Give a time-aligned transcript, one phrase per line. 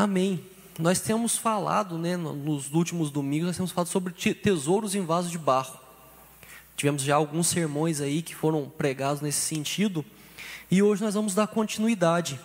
[0.00, 0.42] Amém.
[0.78, 5.36] Nós temos falado, né, nos últimos domingos, nós temos falado sobre tesouros em vasos de
[5.36, 5.78] barro.
[6.74, 10.02] Tivemos já alguns sermões aí que foram pregados nesse sentido,
[10.70, 12.40] e hoje nós vamos dar continuidade.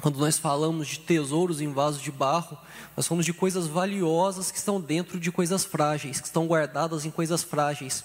[0.00, 2.56] Quando nós falamos de tesouros em vasos de barro,
[2.96, 7.10] nós falamos de coisas valiosas que estão dentro de coisas frágeis, que estão guardadas em
[7.10, 8.02] coisas frágeis,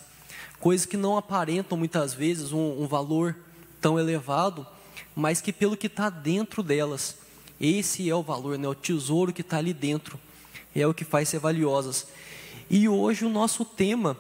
[0.59, 3.33] coisas que não aparentam muitas vezes um, um valor
[3.79, 4.67] tão elevado,
[5.15, 7.22] mas que pelo que está dentro delas,
[7.59, 8.67] esse é o valor, né?
[8.67, 10.19] o tesouro que está ali dentro,
[10.75, 12.07] é o que faz ser valiosas.
[12.69, 14.17] E hoje o nosso tema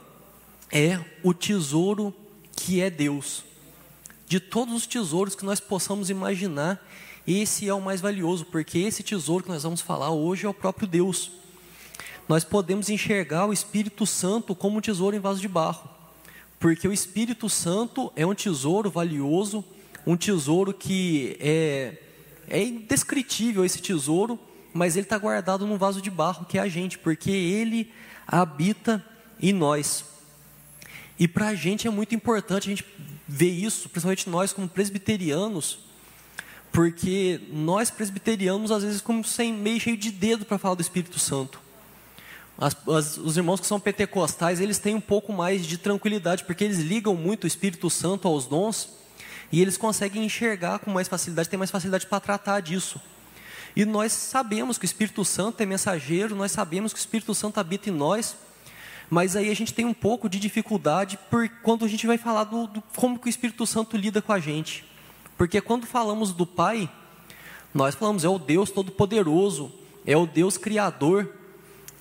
[0.71, 2.13] é o tesouro
[2.55, 3.43] que é Deus.
[4.27, 6.83] De todos os tesouros que nós possamos imaginar,
[7.27, 10.53] esse é o mais valioso, porque esse tesouro que nós vamos falar hoje é o
[10.53, 11.31] próprio Deus.
[12.27, 15.89] Nós podemos enxergar o Espírito Santo como um tesouro em vaso de barro,
[16.59, 19.63] porque o Espírito Santo é um tesouro valioso,
[20.05, 21.97] um tesouro que é
[22.47, 24.39] é indescritível esse tesouro,
[24.73, 27.91] mas ele está guardado num vaso de barro que é a gente, porque ele
[28.27, 29.03] habita
[29.41, 30.05] em nós.
[31.19, 32.85] E para a gente é muito importante a gente
[33.27, 35.79] ver isso, principalmente nós como presbiterianos,
[36.71, 41.19] porque nós presbiterianos às vezes como sem meio cheio de dedo para falar do Espírito
[41.19, 41.61] Santo.
[42.57, 46.63] As, as, os irmãos que são pentecostais, eles têm um pouco mais de tranquilidade, porque
[46.63, 48.89] eles ligam muito o Espírito Santo aos dons,
[49.53, 52.99] e eles conseguem enxergar com mais facilidade, tem mais facilidade para tratar disso.
[53.75, 57.59] E nós sabemos que o Espírito Santo é mensageiro, nós sabemos que o Espírito Santo
[57.59, 58.35] habita em nós,
[59.11, 62.45] mas aí a gente tem um pouco de dificuldade por quando a gente vai falar
[62.45, 64.83] do, do como que o Espírito Santo lida com a gente.
[65.37, 66.89] Porque quando falamos do Pai,
[67.71, 69.71] nós falamos é o Deus todo-poderoso,
[70.03, 71.31] é o Deus criador,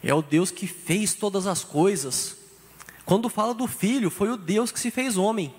[0.03, 2.34] é o Deus que fez todas as coisas.
[3.05, 5.55] Quando fala do Filho, foi o Deus que se fez homem.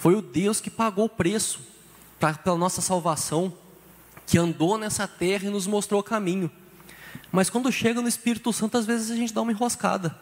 [0.00, 1.60] Foi o Deus que pagou o preço
[2.18, 3.52] pra, pela nossa salvação,
[4.26, 6.50] que andou nessa terra e nos mostrou o caminho.
[7.30, 10.18] Mas quando chega no Espírito Santo, às vezes a gente dá uma enroscada.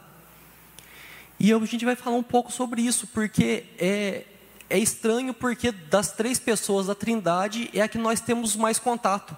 [1.39, 4.25] E a gente vai falar um pouco sobre isso, porque é,
[4.69, 9.37] é estranho, porque das três pessoas da Trindade é a que nós temos mais contato,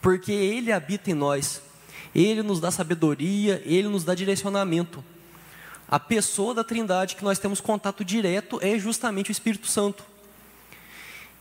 [0.00, 1.60] porque Ele habita em nós,
[2.14, 5.04] Ele nos dá sabedoria, Ele nos dá direcionamento.
[5.90, 10.04] A pessoa da Trindade que nós temos contato direto é justamente o Espírito Santo.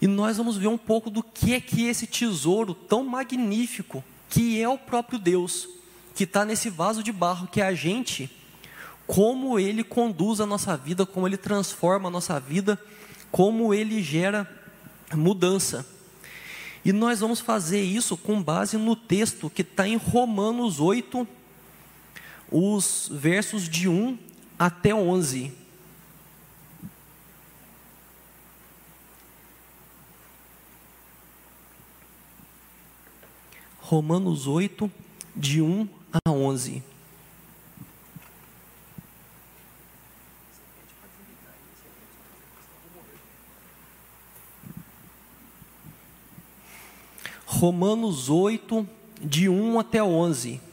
[0.02, 4.60] E nós vamos ver um pouco do que é que esse tesouro tão magnífico, que
[4.60, 5.70] é o próprio Deus,
[6.16, 8.28] que está nesse vaso de barro, que é a gente,
[9.06, 12.82] como ele conduz a nossa vida, como ele transforma a nossa vida,
[13.32, 14.50] como ele gera
[15.14, 15.86] mudança.
[16.84, 21.28] E nós vamos fazer isso com base no texto que está em Romanos 8,
[22.52, 24.29] os versos de 1
[24.60, 25.54] até 11.
[33.80, 34.92] Romanos 8,
[35.36, 36.84] de 1 a 11.
[47.48, 48.88] Romanos 8,
[49.22, 50.69] de 1 até 11.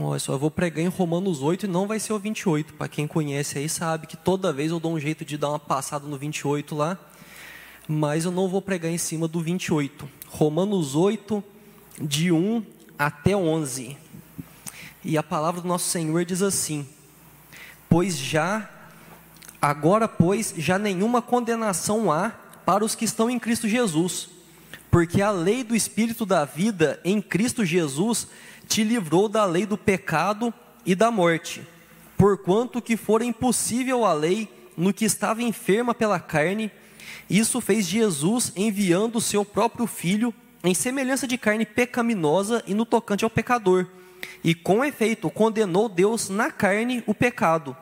[0.00, 2.74] Olha só, eu vou pregar em Romanos 8 e não vai ser o 28.
[2.74, 5.58] Para quem conhece aí sabe que toda vez eu dou um jeito de dar uma
[5.58, 6.98] passada no 28 lá,
[7.86, 10.08] mas eu não vou pregar em cima do 28.
[10.28, 11.42] Romanos 8,
[12.00, 12.62] de 1
[12.98, 13.96] até 11.
[15.04, 16.86] E a palavra do nosso Senhor diz assim:
[17.88, 18.68] Pois já,
[19.62, 22.30] agora, pois, já nenhuma condenação há
[22.66, 24.28] para os que estão em Cristo Jesus,
[24.90, 28.26] porque a lei do Espírito da vida em Cristo Jesus
[28.68, 30.52] te livrou da lei do pecado
[30.84, 31.66] e da morte,
[32.16, 36.70] porquanto que fora impossível a lei no que estava enferma pela carne,
[37.28, 42.84] isso fez Jesus enviando o seu próprio filho em semelhança de carne pecaminosa e no
[42.84, 43.86] tocante ao pecador,
[44.44, 47.76] e com efeito condenou Deus na carne o pecado,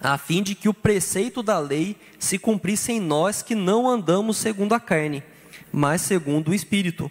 [0.00, 4.38] a fim de que o preceito da lei se cumprisse em nós que não andamos
[4.38, 5.22] segundo a carne,
[5.70, 7.10] mas segundo o Espírito.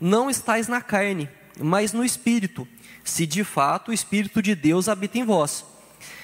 [0.00, 1.28] não estáis na carne,
[1.58, 2.66] mas no espírito,
[3.04, 5.64] se de fato o espírito de Deus habita em vós.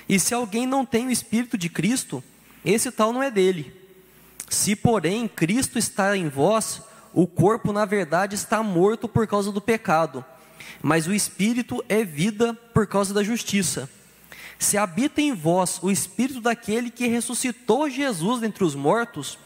[0.08, 2.22] E se alguém não tem o espírito de Cristo,
[2.64, 3.74] esse tal não é dele.
[4.48, 6.82] Se, porém, Cristo está em vós,
[7.12, 10.24] o corpo na verdade está morto por causa do pecado,
[10.82, 13.88] mas o espírito é vida por causa da justiça.
[14.58, 19.38] Se habita em vós o espírito daquele que ressuscitou Jesus dentre os mortos,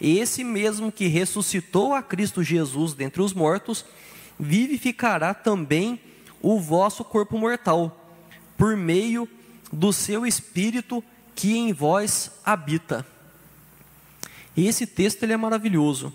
[0.00, 3.84] esse mesmo que ressuscitou a Cristo Jesus dentre os mortos,
[4.38, 6.00] vivificará também
[6.40, 8.12] o vosso corpo mortal,
[8.56, 9.28] por meio
[9.72, 11.02] do seu espírito
[11.34, 13.06] que em vós habita.
[14.56, 16.12] Esse texto ele é maravilhoso.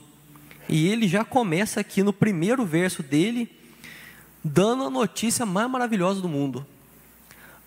[0.68, 3.50] E ele já começa aqui no primeiro verso dele,
[4.44, 6.66] dando a notícia mais maravilhosa do mundo.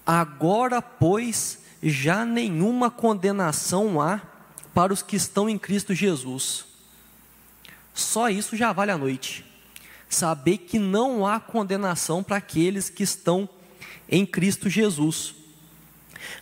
[0.04, 4.20] Agora, pois, já nenhuma condenação há
[4.76, 6.67] para os que estão em Cristo Jesus.
[7.94, 9.43] Só isso já vale a noite.
[10.06, 13.49] Saber que não há condenação para aqueles que estão
[14.06, 15.34] em Cristo Jesus.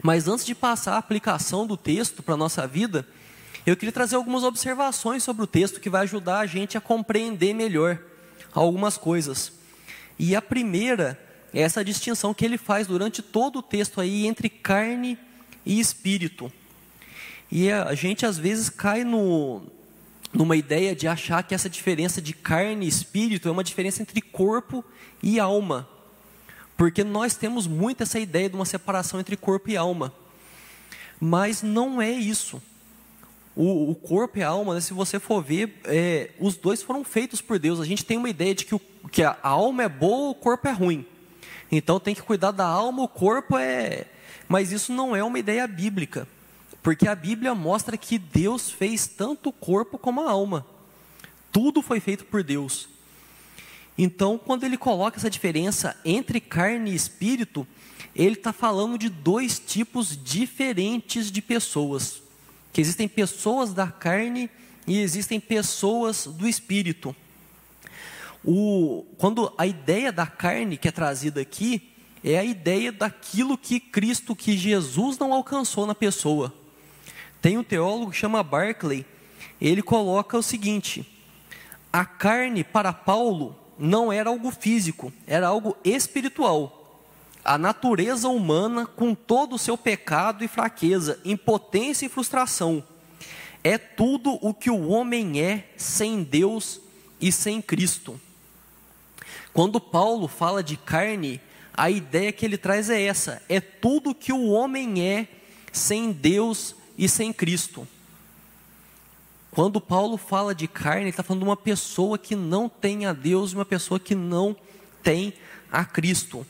[0.03, 3.07] Mas antes de passar a aplicação do texto para a nossa vida,
[3.65, 7.55] eu queria trazer algumas observações sobre o texto que vai ajudar a gente a compreender
[7.55, 8.01] melhor
[8.53, 9.53] algumas coisas.
[10.19, 11.17] E a primeira
[11.53, 15.17] é essa distinção que ele faz durante todo o texto aí entre carne
[15.65, 16.53] e espírito.
[17.55, 19.63] E a gente às vezes cai no,
[20.33, 24.21] numa ideia de achar que essa diferença de carne e espírito é uma diferença entre
[24.21, 24.85] corpo
[25.23, 25.89] e alma.
[26.77, 30.13] Porque nós temos muito essa ideia de uma separação entre corpo e alma.
[31.21, 32.61] Mas não é isso.
[33.55, 37.05] O, o corpo e a alma, né, se você for ver, é, os dois foram
[37.05, 37.79] feitos por Deus.
[37.79, 38.81] A gente tem uma ideia de que, o,
[39.13, 41.07] que a alma é boa, o corpo é ruim.
[41.71, 44.07] Então tem que cuidar da alma, o corpo é.
[44.49, 46.27] Mas isso não é uma ideia bíblica.
[46.85, 50.67] Porque a Bíblia mostra que Deus fez tanto o corpo como a alma.
[51.51, 52.91] Tudo foi feito por Deus.
[53.97, 57.67] Então, quando ele coloca essa diferença entre carne e espírito,
[58.15, 62.23] ele está falando de dois tipos diferentes de pessoas.
[62.71, 64.51] Que existem pessoas da carne
[64.87, 67.17] e existem pessoas do espírito.
[68.45, 73.81] O, quando a ideia da carne que é trazida aqui é a ideia daquilo que
[73.81, 76.53] Cristo, que Jesus não alcançou na pessoa.
[77.45, 79.05] Tem um teólogo que chama Barclay,
[79.61, 81.07] ele coloca o seguinte:
[81.93, 87.05] a carne para Paulo não era algo físico, era algo espiritual.
[87.45, 92.83] A natureza humana, com todo o seu pecado e fraqueza, impotência e frustração,
[93.63, 96.81] é tudo o que o homem é sem Deus
[97.21, 98.19] e sem Cristo.
[99.53, 101.43] Quando Paulo fala de carne,
[101.75, 105.29] a ideia que ele traz é essa: é tudo que o homem é
[105.71, 107.87] sem Deus e sem Cristo.
[109.51, 113.13] Quando Paulo fala de carne, ele está falando de uma pessoa que não tem a
[113.13, 114.57] Deus e uma pessoa que não
[115.03, 115.35] tem
[115.71, 116.45] a Cristo.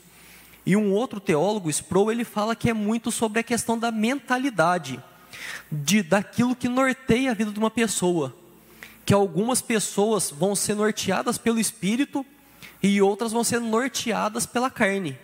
[0.65, 5.03] E um outro teólogo, Sproul, ele fala que é muito sobre a questão da mentalidade,
[5.71, 8.35] de daquilo que norteia a vida de uma pessoa.
[9.05, 12.25] Que algumas pessoas vão ser norteadas pelo Espírito
[12.83, 15.19] e outras vão ser norteadas pela carne.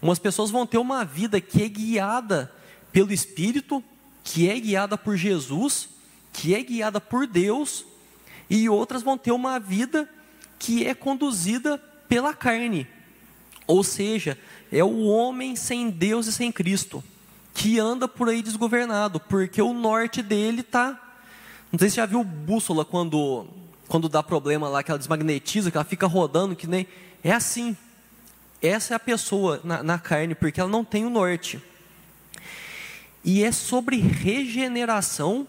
[0.00, 2.50] Umas pessoas vão ter uma vida que é guiada
[2.90, 3.84] pelo Espírito,
[4.26, 5.88] que é guiada por Jesus,
[6.32, 7.86] que é guiada por Deus,
[8.50, 10.10] e outras vão ter uma vida
[10.58, 11.78] que é conduzida
[12.08, 12.88] pela carne.
[13.68, 14.36] Ou seja,
[14.72, 17.04] é o homem sem Deus e sem Cristo,
[17.54, 21.00] que anda por aí desgovernado, porque o norte dele está.
[21.70, 23.46] Não sei se já viu bússola quando
[23.86, 26.88] quando dá problema lá, que ela desmagnetiza, que ela fica rodando, que nem.
[27.22, 27.76] É assim.
[28.60, 31.62] Essa é a pessoa na, na carne, porque ela não tem o norte.
[33.26, 35.48] E é sobre regeneração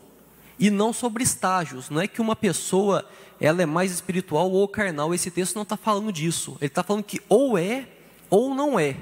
[0.57, 1.91] e não sobre estágios.
[1.91, 3.07] Não é que uma pessoa
[3.39, 5.13] ela é mais espiritual ou carnal.
[5.13, 6.57] Esse texto não está falando disso.
[6.59, 7.87] Ele está falando que ou é
[8.31, 8.97] ou não é.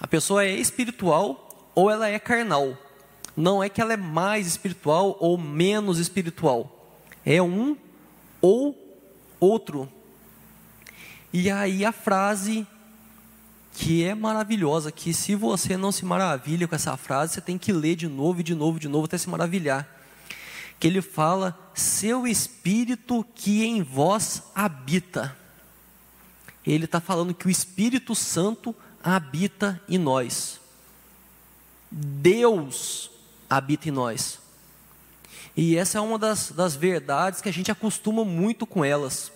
[0.00, 2.74] A pessoa é espiritual ou ela é carnal.
[3.36, 6.90] Não é que ela é mais espiritual ou menos espiritual.
[7.22, 7.76] É um
[8.40, 8.74] ou
[9.38, 9.92] outro.
[11.34, 12.66] E aí a frase
[13.78, 17.72] que é maravilhosa, que se você não se maravilha com essa frase, você tem que
[17.72, 19.88] ler de novo, de novo, de novo, até se maravilhar.
[20.80, 25.36] Que ele fala: seu espírito que em vós habita.
[26.66, 30.60] Ele está falando que o Espírito Santo habita em nós.
[31.88, 33.12] Deus
[33.48, 34.40] habita em nós.
[35.56, 39.30] E essa é uma das, das verdades que a gente acostuma muito com elas.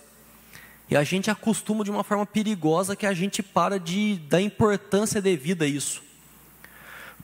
[0.93, 5.19] E a gente acostuma de uma forma perigosa que a gente para de dar importância
[5.19, 6.03] devida a isso.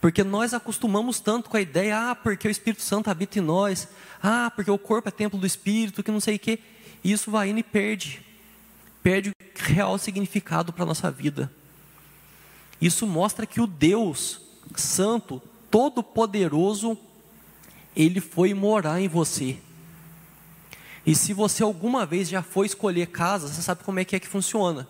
[0.01, 3.87] Porque nós acostumamos tanto com a ideia, ah, porque o Espírito Santo habita em nós,
[4.23, 6.57] ah, porque o corpo é templo do Espírito, que não sei o quê.
[7.03, 8.25] E isso vai indo e perde.
[9.03, 11.53] Perde o real significado para a nossa vida.
[12.81, 14.41] Isso mostra que o Deus
[14.75, 16.97] Santo, Todo-Poderoso,
[17.95, 19.59] ele foi morar em você.
[21.09, 24.19] E se você alguma vez já foi escolher casa, você sabe como é que é
[24.19, 24.87] que funciona.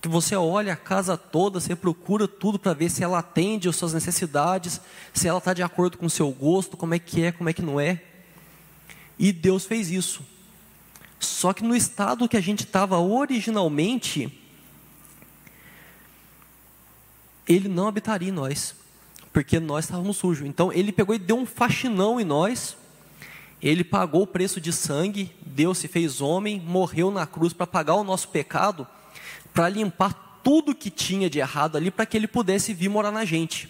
[0.00, 3.74] Que você olha a casa toda, você procura tudo para ver se ela atende às
[3.74, 4.80] suas necessidades,
[5.12, 7.52] se ela está de acordo com o seu gosto, como é que é, como é
[7.52, 8.00] que não é.
[9.18, 10.24] E Deus fez isso.
[11.18, 14.40] Só que no estado que a gente estava originalmente,
[17.48, 18.76] Ele não habitaria em nós,
[19.32, 20.46] porque nós estávamos sujos.
[20.46, 22.76] Então Ele pegou e deu um faxinão em nós,
[23.62, 27.94] Ele pagou o preço de sangue, Deus se fez homem, morreu na cruz para pagar
[27.94, 28.86] o nosso pecado,
[29.54, 33.24] para limpar tudo que tinha de errado ali, para que Ele pudesse vir morar na
[33.24, 33.68] gente.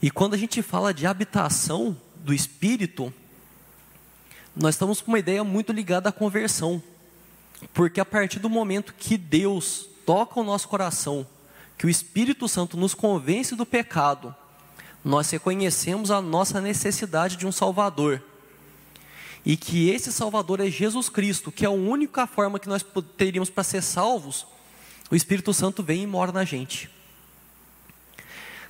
[0.00, 3.12] E quando a gente fala de habitação do Espírito,
[4.54, 6.82] nós estamos com uma ideia muito ligada à conversão.
[7.74, 11.26] Porque a partir do momento que Deus toca o nosso coração,
[11.76, 14.34] que o Espírito Santo nos convence do pecado,
[15.04, 18.22] nós reconhecemos a nossa necessidade de um Salvador.
[19.44, 22.84] E que esse Salvador é Jesus Cristo, que é a única forma que nós
[23.16, 24.46] teríamos para ser salvos,
[25.10, 26.90] o Espírito Santo vem e mora na gente.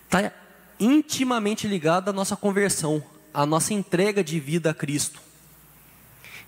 [0.04, 0.32] Está
[0.78, 3.02] intimamente ligado à nossa conversão,
[3.34, 5.20] à nossa entrega de vida a Cristo.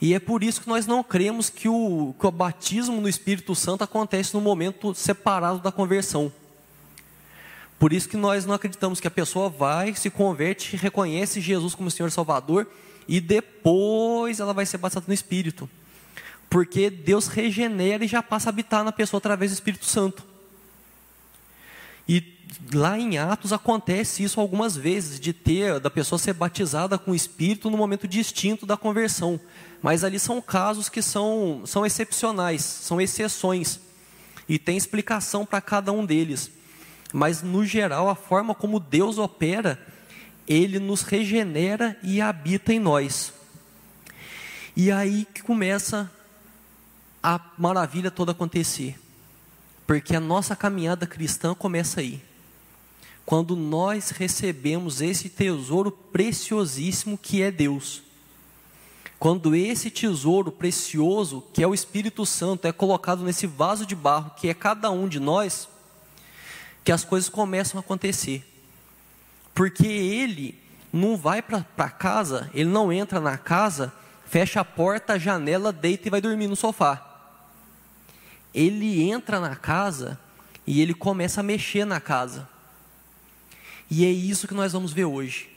[0.01, 3.55] E é por isso que nós não cremos que o, que o batismo no Espírito
[3.55, 6.33] Santo acontece no momento separado da conversão.
[7.83, 11.91] Por isso que nós não acreditamos que a pessoa vai, se converte, reconhece Jesus como
[11.91, 12.69] Senhor Salvador
[13.09, 15.69] e depois ela vai ser batizada no Espírito.
[16.49, 20.23] Porque Deus regenera e já passa a habitar na pessoa através do Espírito Santo.
[22.09, 22.23] E
[22.73, 27.17] lá em Atos acontece isso algumas vezes, de ter, da pessoa ser batizada com o
[27.17, 29.41] Espírito no momento distinto da conversão.
[29.83, 33.81] Mas ali são casos que são, são excepcionais, são exceções.
[34.49, 36.62] E tem explicação para cada um deles.
[37.12, 39.78] Mas, no geral, a forma como Deus opera,
[40.49, 43.33] Ele nos regenera e habita em nós.
[44.75, 46.11] E aí que começa
[47.23, 48.99] a maravilha toda acontecer.
[49.87, 52.23] Porque a nossa caminhada cristã começa aí
[53.25, 58.02] quando nós recebemos esse tesouro preciosíssimo que é Deus.
[59.19, 64.33] Quando esse tesouro precioso, que é o Espírito Santo, é colocado nesse vaso de barro,
[64.37, 65.69] que é cada um de nós,
[66.85, 68.45] que as coisas começam a acontecer.
[69.55, 70.59] Porque ele
[70.93, 73.93] não vai para casa, ele não entra na casa,
[74.27, 77.09] fecha a porta, a janela, deita e vai dormir no sofá.
[78.55, 80.19] Ele entra na casa
[80.67, 82.49] e ele começa a mexer na casa.
[83.91, 85.51] E é isso que nós vamos ver hoje.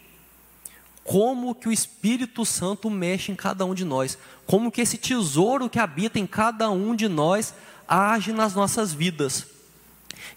[1.04, 4.18] Como que o Espírito Santo mexe em cada um de nós.
[4.46, 7.54] Como que esse tesouro que habita em cada um de nós
[7.88, 9.46] age nas nossas vidas.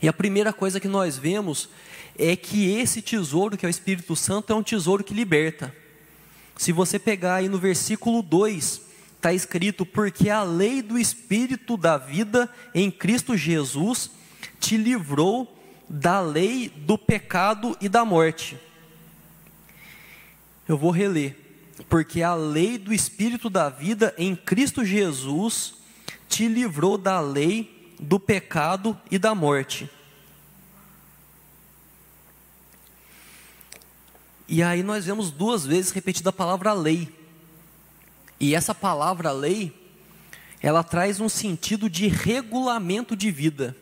[0.00, 1.68] E a primeira coisa que nós vemos
[2.18, 5.74] é que esse tesouro, que é o Espírito Santo, é um tesouro que liberta.
[6.56, 8.80] Se você pegar aí no versículo 2,
[9.16, 14.10] está escrito: Porque a lei do Espírito da vida em Cristo Jesus
[14.58, 15.56] te livrou
[15.88, 18.58] da lei do pecado e da morte.
[20.68, 21.36] Eu vou reler.
[21.88, 25.74] Porque a lei do Espírito da vida em Cristo Jesus
[26.28, 29.90] te livrou da lei do pecado e da morte.
[34.46, 37.14] E aí nós vemos duas vezes repetida a palavra lei.
[38.40, 39.74] E essa palavra lei,
[40.62, 43.76] ela traz um sentido de regulamento de vida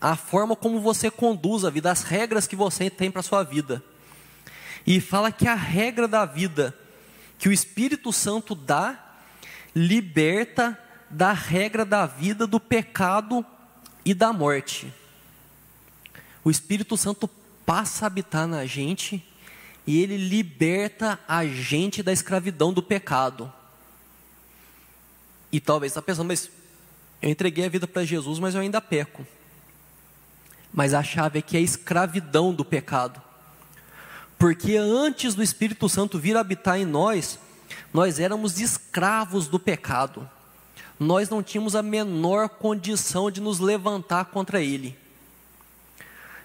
[0.00, 3.42] a forma como você conduz a vida, as regras que você tem para a sua
[3.42, 3.82] vida.
[4.86, 6.78] E fala que a regra da vida
[7.38, 8.98] que o Espírito Santo dá,
[9.74, 10.78] liberta
[11.14, 13.44] da regra da vida do pecado
[14.04, 14.92] e da morte.
[16.44, 17.28] O Espírito Santo
[17.64, 19.26] passa a habitar na gente
[19.86, 23.52] e ele liberta a gente da escravidão do pecado.
[25.50, 26.50] E talvez está pensando, mas
[27.22, 29.26] eu entreguei a vida para Jesus, mas eu ainda peco
[30.74, 33.22] mas a chave é que é a escravidão do pecado.
[34.36, 37.38] Porque antes do Espírito Santo vir habitar em nós,
[37.92, 40.28] nós éramos escravos do pecado.
[41.04, 44.96] Nós não tínhamos a menor condição de nos levantar contra ele.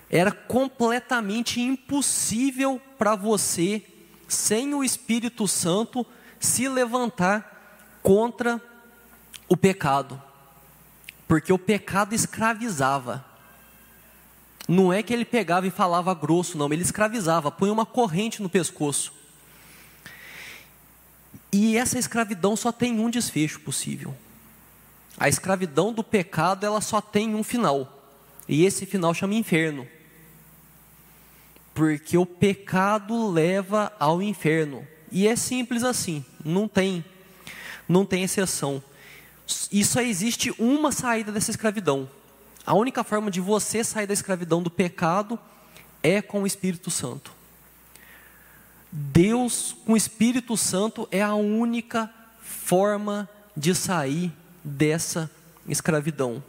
[0.09, 3.81] Era completamente impossível para você,
[4.27, 6.05] sem o Espírito Santo,
[6.39, 8.61] se levantar contra
[9.47, 10.21] o pecado.
[11.27, 13.23] Porque o pecado escravizava.
[14.67, 18.49] Não é que ele pegava e falava grosso, não, ele escravizava, punha uma corrente no
[18.49, 19.13] pescoço.
[21.51, 24.15] E essa escravidão só tem um desfecho possível.
[25.17, 28.01] A escravidão do pecado, ela só tem um final.
[28.47, 29.87] E esse final chama inferno.
[31.73, 34.85] Porque o pecado leva ao inferno.
[35.11, 36.25] E é simples assim.
[36.43, 37.03] Não tem,
[37.87, 38.81] não tem exceção.
[39.71, 42.09] E só existe uma saída dessa escravidão.
[42.65, 45.39] A única forma de você sair da escravidão do pecado
[46.03, 47.31] é com o Espírito Santo.
[48.91, 54.31] Deus com o Espírito Santo é a única forma de sair
[54.69, 55.29] dessa
[55.67, 56.43] escravidão.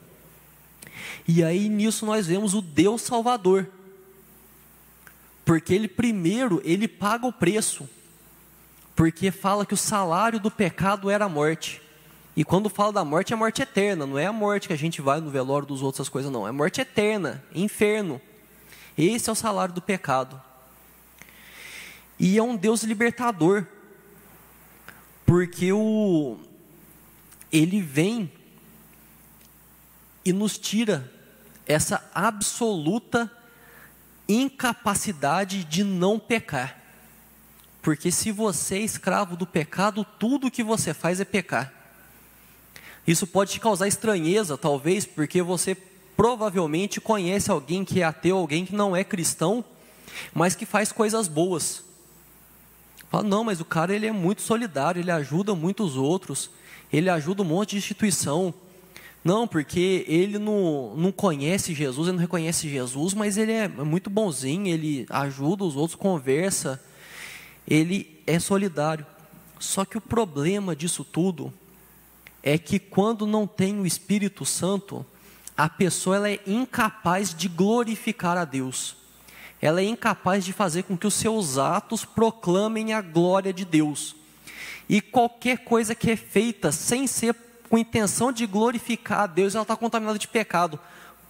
[1.26, 3.68] E aí nisso nós vemos o Deus Salvador.
[5.44, 7.88] Porque ele primeiro, ele paga o preço.
[8.94, 11.80] Porque fala que o salário do pecado era a morte.
[12.36, 14.78] E quando fala da morte, é a morte eterna, não é a morte que a
[14.78, 16.46] gente vai no velório dos outros, essas coisas, não.
[16.46, 18.20] É morte eterna, inferno.
[18.96, 20.40] Esse é o salário do pecado.
[22.18, 23.66] E é um Deus libertador.
[25.26, 26.38] Porque o,
[27.52, 28.30] ele vem
[30.24, 31.10] e nos tira
[31.66, 33.30] essa absoluta
[34.28, 36.78] incapacidade de não pecar.
[37.82, 41.72] Porque se você é escravo do pecado, tudo que você faz é pecar.
[43.06, 45.74] Isso pode te causar estranheza, talvez, porque você
[46.16, 49.64] provavelmente conhece alguém que é ateu, alguém que não é cristão,
[50.34, 51.82] mas que faz coisas boas.
[53.10, 56.50] Fala, não, mas o cara ele é muito solidário, ele ajuda muitos outros,
[56.92, 58.52] ele ajuda um monte de instituição.
[59.22, 64.08] Não, porque ele não, não conhece Jesus, ele não reconhece Jesus, mas ele é muito
[64.08, 66.82] bonzinho, ele ajuda os outros, conversa,
[67.68, 69.04] ele é solidário.
[69.58, 71.52] Só que o problema disso tudo
[72.42, 75.04] é que quando não tem o Espírito Santo,
[75.54, 78.96] a pessoa ela é incapaz de glorificar a Deus.
[79.60, 84.16] Ela é incapaz de fazer com que os seus atos proclamem a glória de Deus.
[84.90, 87.32] E qualquer coisa que é feita sem ser
[87.68, 90.80] com intenção de glorificar a Deus, ela está contaminada de pecado,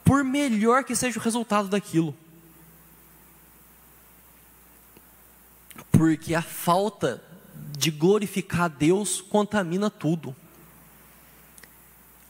[0.03, 2.17] por melhor que seja o resultado daquilo.
[5.93, 7.23] Porque a falta
[7.77, 10.35] de glorificar a Deus contamina tudo.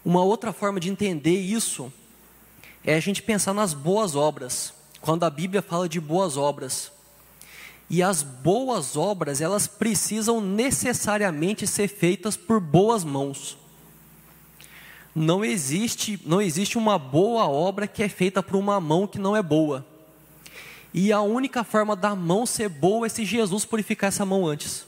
[0.05, 1.93] Uma outra forma de entender isso
[2.83, 4.75] é a gente pensar nas boas obras.
[5.01, 6.91] Quando a Bíblia fala de boas obras,
[7.91, 13.59] e as boas obras, elas precisam necessariamente ser feitas por boas mãos.
[15.13, 19.37] Não existe, não existe uma boa obra que é feita por uma mão que não
[19.37, 19.85] é boa.
[20.95, 24.87] E a única forma da mão ser boa é se Jesus purificar essa mão antes.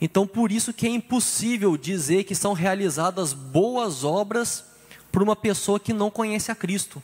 [0.00, 4.64] Então, por isso que é impossível dizer que são realizadas boas obras
[5.12, 7.02] por uma pessoa que não conhece a Cristo.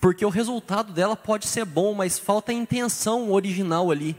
[0.00, 4.16] Porque o resultado dela pode ser bom, mas falta a intenção original ali.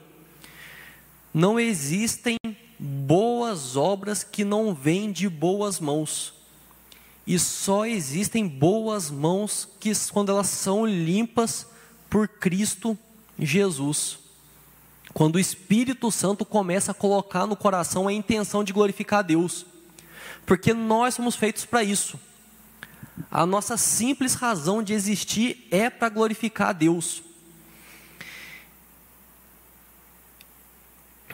[1.34, 2.38] Não existem
[2.80, 6.34] boas obras que não vêm de boas mãos.
[7.26, 11.68] E só existem boas mãos que quando elas são limpas
[12.10, 12.98] por Cristo
[13.38, 14.20] Jesus.
[15.13, 19.66] Quando o Espírito Santo começa a colocar no coração a intenção de glorificar a Deus.
[20.46, 22.20] Porque nós somos feitos para isso.
[23.32, 27.23] A nossa simples razão de existir é para glorificar a Deus.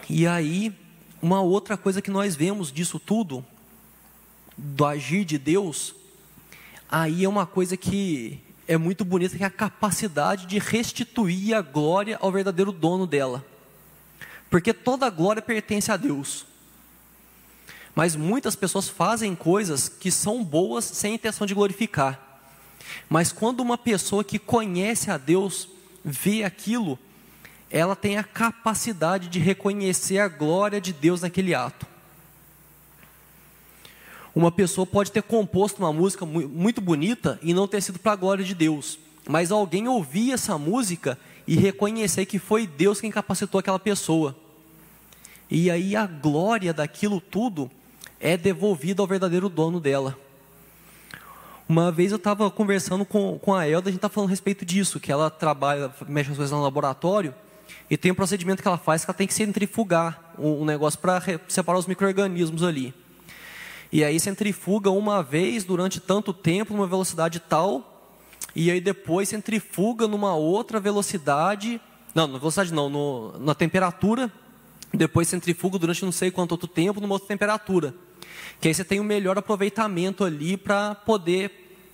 [0.10, 0.74] E aí,
[1.22, 3.46] uma outra coisa que nós vemos disso tudo,
[4.58, 5.96] do agir de Deus,
[6.90, 11.62] aí é uma coisa que é muito bonita, que é a capacidade de restituir a
[11.62, 13.46] glória ao verdadeiro dono dela.
[14.50, 16.46] Porque toda glória pertence a Deus.
[17.96, 22.20] Mas muitas pessoas fazem coisas que são boas sem intenção de glorificar.
[23.10, 25.68] Mas quando uma pessoa que conhece a Deus
[26.04, 26.98] vê aquilo,
[27.70, 31.88] ela tem a capacidade de reconhecer a glória de Deus naquele ato.
[34.36, 38.16] Uma pessoa pode ter composto uma música muito bonita e não ter sido para a
[38.16, 43.60] glória de Deus, mas alguém ouvir essa música e reconhecer que foi Deus quem capacitou
[43.60, 44.36] aquela pessoa.
[45.50, 47.70] E aí a glória daquilo tudo
[48.24, 50.18] é devolvida ao verdadeiro dono dela.
[51.68, 54.66] Uma vez eu estava conversando com, com a Elda, a gente estava falando a respeito
[54.66, 57.36] disso, que ela trabalha, mexe as coisas no laboratório,
[57.90, 61.00] e tem um procedimento que ela faz que ela tem que centrifugar um, um negócio
[61.00, 62.94] para separar os micro-organismos ali.
[63.92, 68.16] E aí centrifuga uma vez durante tanto tempo, numa velocidade tal,
[68.56, 71.80] e aí depois centrifuga numa outra velocidade,
[72.16, 74.32] não, na velocidade não, no, na temperatura,
[74.94, 77.94] depois centrifuga durante não sei quanto outro tempo, numa outra temperatura.
[78.64, 81.52] Que aí você tem um melhor aproveitamento ali para poder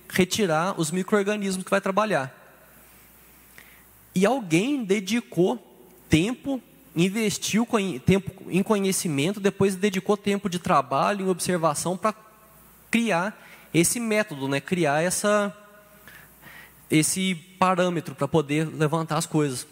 [0.08, 2.32] retirar os micro-organismos que vai trabalhar.
[4.14, 5.58] E alguém dedicou
[6.08, 6.62] tempo,
[6.94, 7.66] investiu
[8.06, 12.14] tempo em conhecimento, depois dedicou tempo de trabalho, em observação para
[12.88, 13.36] criar
[13.74, 14.60] esse método, né?
[14.60, 15.52] criar essa,
[16.88, 19.66] esse parâmetro para poder levantar as coisas.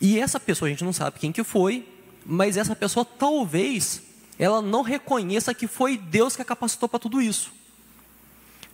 [0.00, 1.86] E essa pessoa, a gente não sabe quem que foi,
[2.24, 4.04] mas essa pessoa talvez
[4.38, 7.52] ela não reconheça que foi Deus que a capacitou para tudo isso.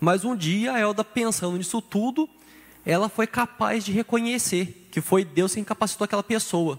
[0.00, 2.28] Mas um dia a Elda pensando nisso tudo,
[2.84, 6.78] ela foi capaz de reconhecer que foi Deus quem capacitou aquela pessoa.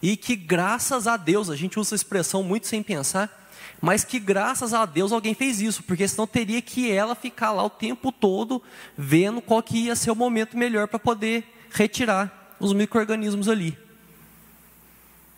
[0.00, 4.20] E que graças a Deus, a gente usa essa expressão muito sem pensar, mas que
[4.20, 8.12] graças a Deus alguém fez isso, porque senão teria que ela ficar lá o tempo
[8.12, 8.62] todo
[8.96, 13.76] vendo qual que ia ser o momento melhor para poder retirar os micro-organismos ali.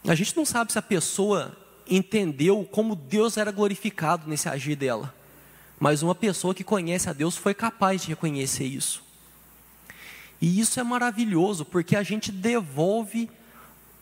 [0.07, 1.57] A gente não sabe se a pessoa
[1.88, 5.14] entendeu como Deus era glorificado nesse agir dela,
[5.79, 9.03] mas uma pessoa que conhece a Deus foi capaz de reconhecer isso.
[10.40, 13.31] E isso é maravilhoso, porque a gente devolve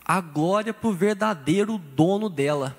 [0.04, 2.76] a glória para o verdadeiro dono dela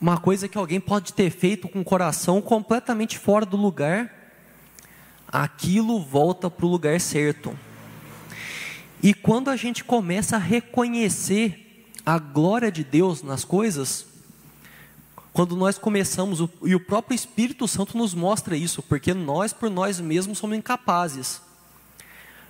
[0.00, 4.12] uma coisa que alguém pode ter feito com o coração completamente fora do lugar,
[5.26, 7.58] aquilo volta para o lugar certo.
[9.02, 11.63] E quando a gente começa a reconhecer
[12.04, 14.06] a glória de Deus nas coisas,
[15.32, 19.98] quando nós começamos, e o próprio Espírito Santo nos mostra isso, porque nós por nós
[19.98, 21.40] mesmos somos incapazes.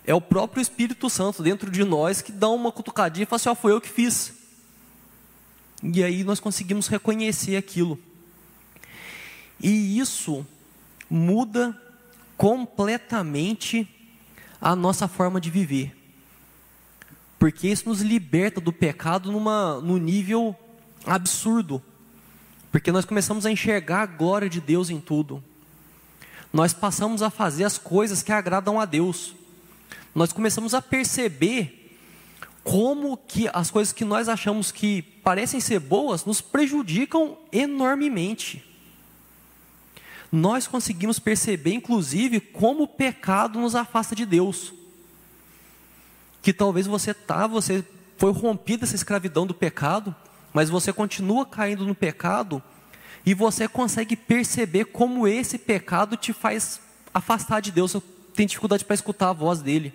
[0.05, 3.49] É o próprio Espírito Santo dentro de nós que dá uma cutucadinha e fala assim:
[3.49, 4.35] ó, foi eu que fiz.
[5.83, 7.99] E aí nós conseguimos reconhecer aquilo.
[9.63, 10.47] E isso
[11.09, 11.81] muda
[12.37, 13.89] completamente
[14.61, 16.04] a nossa forma de viver.
[17.45, 20.57] Porque isso nos liberta do pecado numa, num nível
[21.05, 21.83] absurdo.
[22.73, 25.45] Porque nós começamos a enxergar a glória de Deus em tudo.
[26.51, 29.35] Nós passamos a fazer as coisas que agradam a Deus.
[30.15, 31.95] Nós começamos a perceber
[32.63, 38.65] como que as coisas que nós achamos que parecem ser boas nos prejudicam enormemente.
[40.33, 44.73] Nós conseguimos perceber, inclusive, como o pecado nos afasta de Deus.
[46.45, 47.83] Que talvez você tá, você
[48.19, 50.15] foi rompido dessa escravidão do pecado,
[50.53, 52.63] mas você continua caindo no pecado
[53.25, 56.79] e você consegue perceber como esse pecado te faz
[57.15, 57.93] afastar de Deus.
[57.93, 58.03] Você
[58.35, 59.95] tem dificuldade para escutar a voz dele.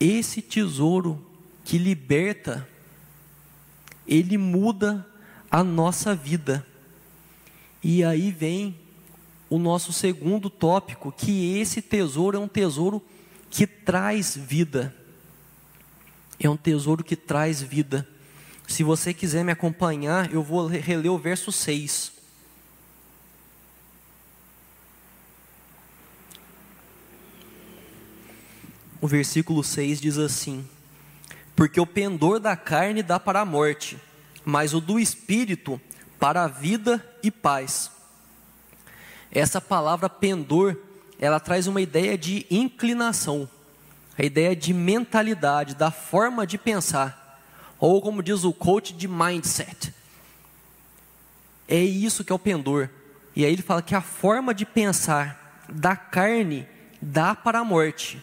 [0.00, 1.24] Esse tesouro
[1.64, 2.68] que liberta,
[4.04, 5.06] ele muda
[5.48, 6.66] a nossa vida.
[7.84, 8.76] E aí vem
[9.48, 13.02] o nosso segundo tópico, que esse tesouro é um tesouro
[13.48, 14.94] que traz vida.
[16.38, 18.06] É um tesouro que traz vida.
[18.66, 22.16] Se você quiser me acompanhar, eu vou reler o verso 6.
[29.06, 30.66] o versículo 6 diz assim:
[31.54, 33.96] Porque o pendor da carne dá para a morte,
[34.44, 35.80] mas o do espírito
[36.18, 37.90] para a vida e paz.
[39.30, 40.76] Essa palavra pendor,
[41.18, 43.48] ela traz uma ideia de inclinação,
[44.18, 47.42] a ideia de mentalidade, da forma de pensar,
[47.78, 49.94] ou como diz o coach, de mindset.
[51.68, 52.88] É isso que é o pendor.
[53.34, 56.66] E aí ele fala que a forma de pensar da carne
[57.02, 58.22] dá para a morte,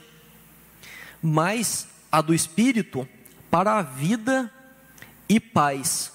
[1.22, 3.08] mas a do espírito
[3.52, 4.52] para a vida
[5.30, 6.12] e paz.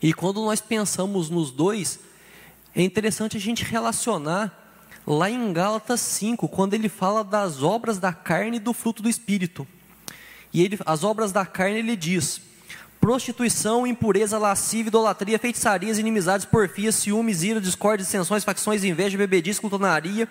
[0.00, 1.98] E quando nós pensamos nos dois,
[2.74, 4.58] é interessante a gente relacionar
[5.06, 9.08] lá em Gálatas 5, quando ele fala das obras da carne e do fruto do
[9.08, 9.66] espírito.
[10.52, 12.40] E ele, as obras da carne ele diz:
[13.00, 20.28] prostituição, impureza, lascívia, idolatria, feitiçarias, inimizades, porfias, ciúmes, ira, discórdia, dissensões, facções, inveja, bebedice, glutonaria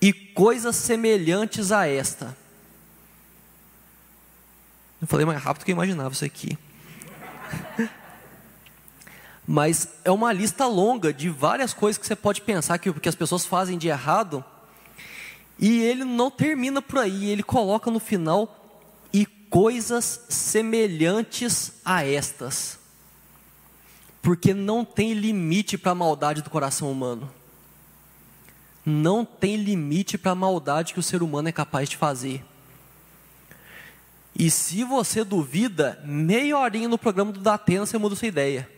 [0.00, 2.36] e coisas semelhantes a esta
[5.00, 6.58] eu falei mais rápido do que eu imaginava isso aqui.
[9.50, 13.14] Mas é uma lista longa de várias coisas que você pode pensar que, que as
[13.14, 14.44] pessoas fazem de errado.
[15.58, 22.78] E ele não termina por aí, ele coloca no final e coisas semelhantes a estas.
[24.20, 27.30] Porque não tem limite para a maldade do coração humano.
[28.84, 32.44] Não tem limite para a maldade que o ser humano é capaz de fazer.
[34.38, 38.76] E se você duvida, meia horinha no programa do Datena você muda sua ideia.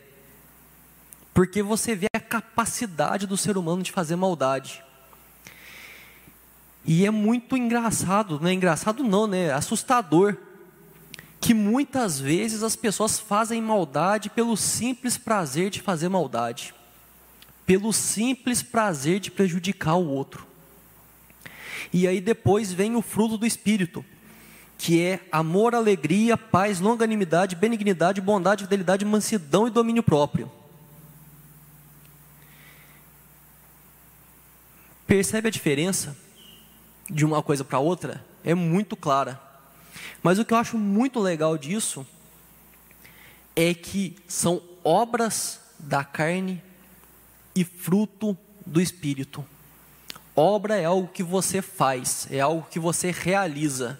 [1.33, 4.83] Porque você vê a capacidade do ser humano de fazer maldade.
[6.85, 8.53] E é muito engraçado, né?
[8.53, 9.51] Engraçado não, né?
[9.53, 10.35] Assustador.
[11.39, 16.73] Que muitas vezes as pessoas fazem maldade pelo simples prazer de fazer maldade.
[17.65, 20.45] Pelo simples prazer de prejudicar o outro.
[21.93, 24.05] E aí depois vem o fruto do Espírito
[24.81, 30.51] que é amor, alegria, paz, longanimidade, benignidade, bondade, fidelidade, mansidão e domínio próprio.
[35.11, 36.15] Percebe a diferença?
[37.11, 39.39] de uma coisa para outra é muito clara.
[40.23, 42.07] Mas o que eu acho muito legal disso
[43.53, 46.63] é que são obras da carne
[47.53, 49.45] e fruto do espírito.
[50.33, 53.99] Obra é algo que você faz, é algo que você realiza,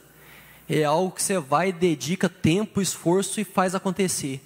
[0.70, 4.42] é algo que você vai, dedica tempo, esforço e faz acontecer.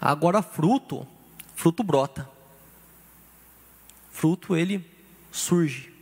[0.00, 1.06] Agora, fruto,
[1.54, 2.28] fruto brota.
[4.10, 4.97] Fruto ele
[5.30, 5.92] surge.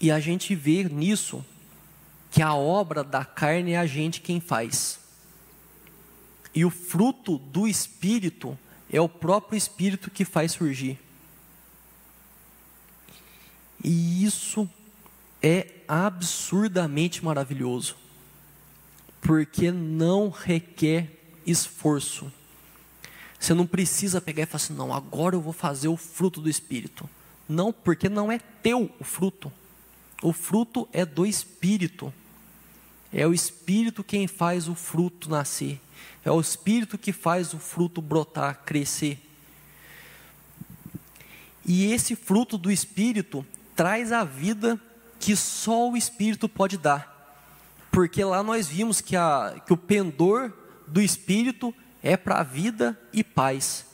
[0.00, 1.44] E a gente vê nisso
[2.30, 4.98] que a obra da carne é a gente quem faz.
[6.54, 8.58] E o fruto do espírito
[8.90, 10.98] é o próprio espírito que faz surgir.
[13.82, 14.68] E isso
[15.42, 17.96] é absurdamente maravilhoso,
[19.20, 21.10] porque não requer
[21.46, 22.32] esforço.
[23.42, 26.48] Você não precisa pegar e falar assim, não, agora eu vou fazer o fruto do
[26.48, 27.10] Espírito.
[27.48, 29.50] Não, porque não é teu o fruto.
[30.22, 32.14] O fruto é do Espírito.
[33.12, 35.80] É o Espírito quem faz o fruto nascer.
[36.24, 39.20] É o Espírito que faz o fruto brotar, crescer.
[41.66, 44.80] E esse fruto do Espírito traz a vida
[45.18, 47.10] que só o Espírito pode dar.
[47.90, 50.52] Porque lá nós vimos que, a, que o pendor
[50.86, 53.86] do Espírito é para vida e paz.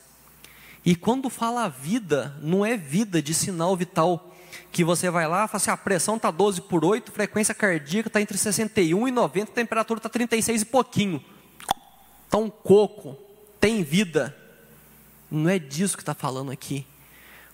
[0.85, 4.35] E quando fala vida, não é vida de sinal vital,
[4.71, 8.21] que você vai lá, fala assim, a pressão está 12 por 8, frequência cardíaca está
[8.21, 11.23] entre 61 e 90, temperatura está 36 e pouquinho.
[12.25, 13.17] Está um coco,
[13.59, 14.35] tem vida.
[15.29, 16.85] Não é disso que está falando aqui.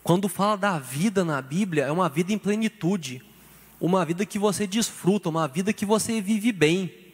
[0.04, 3.24] Quando fala da vida na Bíblia, é uma vida em plenitude,
[3.80, 7.05] uma vida que você desfruta, uma vida que você vive bem.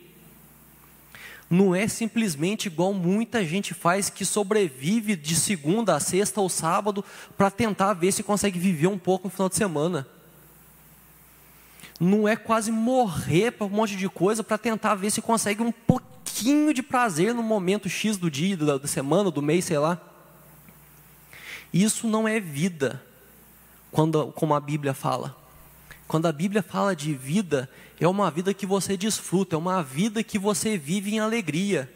[1.51, 7.03] Não é simplesmente igual muita gente faz que sobrevive de segunda a sexta ou sábado
[7.37, 10.07] para tentar ver se consegue viver um pouco no final de semana.
[11.99, 15.73] Não é quase morrer para um monte de coisa para tentar ver se consegue um
[15.73, 19.99] pouquinho de prazer no momento X do dia, da semana, do mês, sei lá.
[21.73, 23.03] Isso não é vida,
[23.91, 25.40] quando, como a Bíblia fala.
[26.11, 30.21] Quando a Bíblia fala de vida, é uma vida que você desfruta, é uma vida
[30.21, 31.89] que você vive em alegria.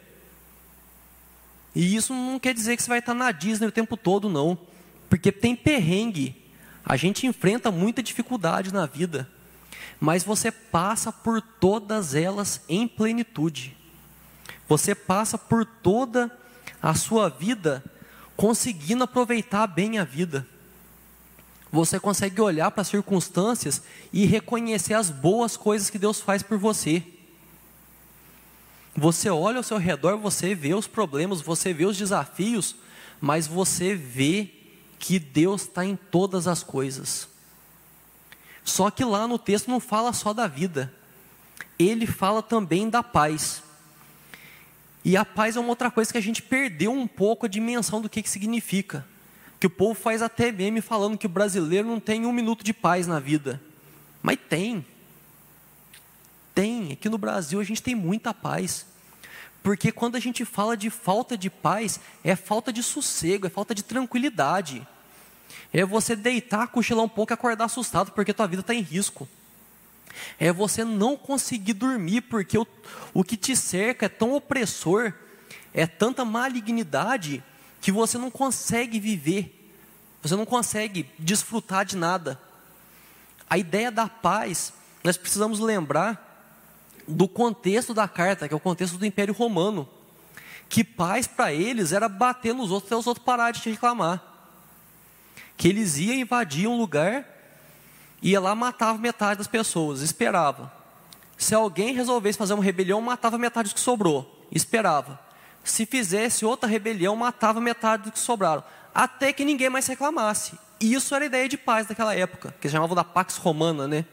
[1.75, 4.57] E isso não quer dizer que você vai estar na Disney o tempo todo, não.
[5.09, 6.33] Porque tem perrengue.
[6.85, 9.29] A gente enfrenta muita dificuldade na vida.
[9.99, 13.75] Mas você passa por todas elas em plenitude.
[14.65, 16.31] Você passa por toda
[16.81, 17.83] a sua vida
[18.37, 20.47] conseguindo aproveitar bem a vida.
[21.71, 23.81] Você consegue olhar para as circunstâncias
[24.13, 27.03] e reconhecer as boas coisas que Deus faz por você.
[28.95, 32.75] Você olha ao seu redor, você vê os problemas, você vê os desafios,
[33.19, 34.49] mas você vê
[34.97, 37.27] que Deus está em todas as coisas.
[38.63, 40.93] Só que lá no texto não fala só da vida,
[41.77, 43.61] ele fala também da paz.
[45.03, 48.01] E a paz é uma outra coisa que a gente perdeu um pouco a dimensão
[48.01, 49.05] do que, que significa.
[49.59, 52.73] Que o povo faz até meme falando que o brasileiro não tem um minuto de
[52.73, 53.61] paz na vida.
[54.21, 54.85] Mas tem.
[56.53, 56.93] Tem.
[56.93, 58.85] Aqui no Brasil a gente tem muita paz.
[59.63, 63.73] Porque quando a gente fala de falta de paz, é falta de sossego, é falta
[63.73, 64.85] de tranquilidade.
[65.73, 69.27] É você deitar, cochilar um pouco e acordar assustado porque tua vida está em risco
[70.39, 72.67] é você não conseguir dormir, porque o,
[73.13, 75.13] o que te cerca é tão opressor,
[75.73, 77.43] é tanta malignidade,
[77.85, 79.71] que você não consegue viver,
[80.19, 82.41] você não consegue desfrutar de nada.
[83.47, 86.57] A ideia da paz, nós precisamos lembrar
[87.07, 89.87] do contexto da carta, que é o contexto do Império Romano,
[90.67, 94.19] que paz para eles era bater nos outros até os outros pararem de reclamar.
[95.55, 97.23] Que eles iam invadir um lugar
[98.19, 100.73] ia lá matava metade das pessoas, esperava.
[101.37, 105.23] Se alguém resolvesse fazer uma rebelião, matava metade do que sobrou, esperava.
[105.65, 110.57] Se fizesse outra rebelião, matava metade do que sobraram, até que ninguém mais reclamasse.
[110.79, 114.05] Isso era a ideia de paz daquela época, que eles chamavam da Pax Romana, né?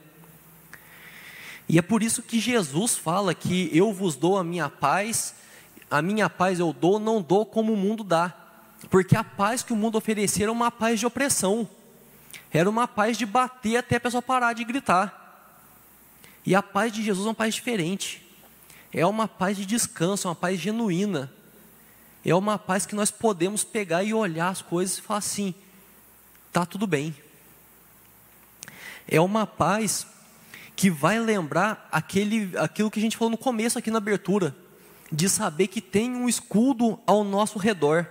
[1.68, 5.34] E é por isso que Jesus fala que eu vos dou a minha paz,
[5.90, 8.34] a minha paz eu dou, não dou como o mundo dá.
[8.90, 11.68] Porque a paz que o mundo oferecia era uma paz de opressão.
[12.50, 15.18] Era uma paz de bater até a pessoa parar de gritar.
[16.44, 18.26] E a paz de Jesus é uma paz diferente.
[18.92, 21.32] É uma paz de descanso, é uma paz genuína.
[22.24, 25.54] É uma paz que nós podemos pegar e olhar as coisas e falar assim:
[26.52, 27.14] tá tudo bem.
[29.08, 30.06] É uma paz
[30.76, 34.54] que vai lembrar aquele, aquilo que a gente falou no começo aqui na abertura,
[35.10, 38.06] de saber que tem um escudo ao nosso redor.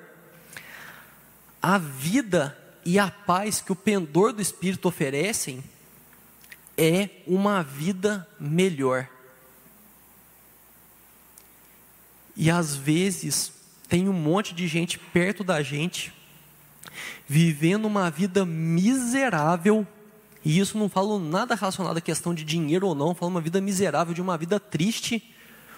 [1.61, 5.63] A vida e a paz que o pendor do Espírito oferecem
[6.77, 9.07] é uma vida melhor.
[12.35, 13.60] E às vezes
[13.91, 16.13] tem um monte de gente perto da gente
[17.27, 19.85] vivendo uma vida miserável,
[20.45, 23.59] e isso não falo nada relacionado à questão de dinheiro ou não, falo uma vida
[23.59, 25.21] miserável, de uma vida triste,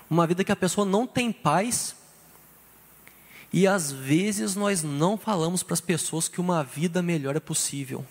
[0.08, 1.96] uma vida que a pessoa não tem paz.
[3.52, 8.06] E às vezes nós não falamos para as pessoas que uma vida melhor é possível.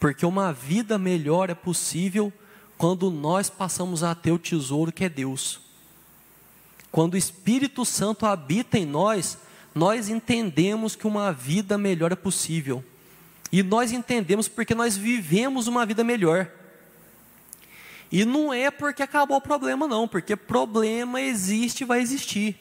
[0.00, 2.32] Porque uma vida melhor é possível
[2.76, 5.67] quando nós passamos a ter o tesouro que é Deus.
[6.90, 9.38] Quando o Espírito Santo habita em nós,
[9.74, 12.84] nós entendemos que uma vida melhor é possível.
[13.52, 16.50] E nós entendemos porque nós vivemos uma vida melhor.
[18.10, 22.56] E não é porque acabou o problema, não, porque problema existe e vai existir.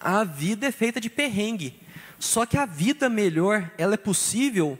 [0.00, 1.78] A vida é feita de perrengue.
[2.18, 4.78] Só que a vida melhor, ela é possível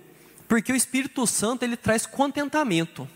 [0.49, 3.09] porque o Espírito Santo ele traz contentamento.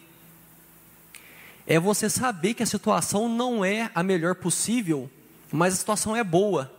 [1.67, 5.11] É você saber que a situação não é a melhor possível,
[5.51, 6.73] mas a situação é boa.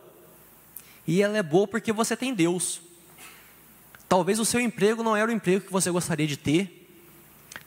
[1.07, 2.81] E ela é boa porque você tem Deus.
[4.07, 6.87] Talvez o seu emprego não era o emprego que você gostaria de ter.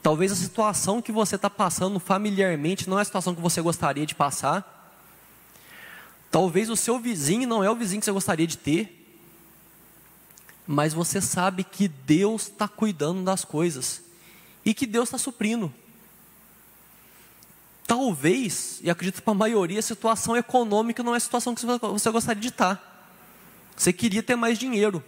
[0.02, 4.06] Talvez a situação que você está passando familiarmente não é a situação que você gostaria
[4.06, 4.74] de passar.
[6.30, 8.98] Talvez o seu vizinho não é o vizinho que você gostaria de ter
[10.70, 14.02] mas você sabe que Deus está cuidando das coisas
[14.62, 15.72] e que Deus está suprindo.
[17.88, 22.10] Talvez, e acredito para a maioria, a situação econômica não é a situação que você
[22.10, 23.16] gostaria de estar.
[23.74, 25.02] Você queria ter mais dinheiro,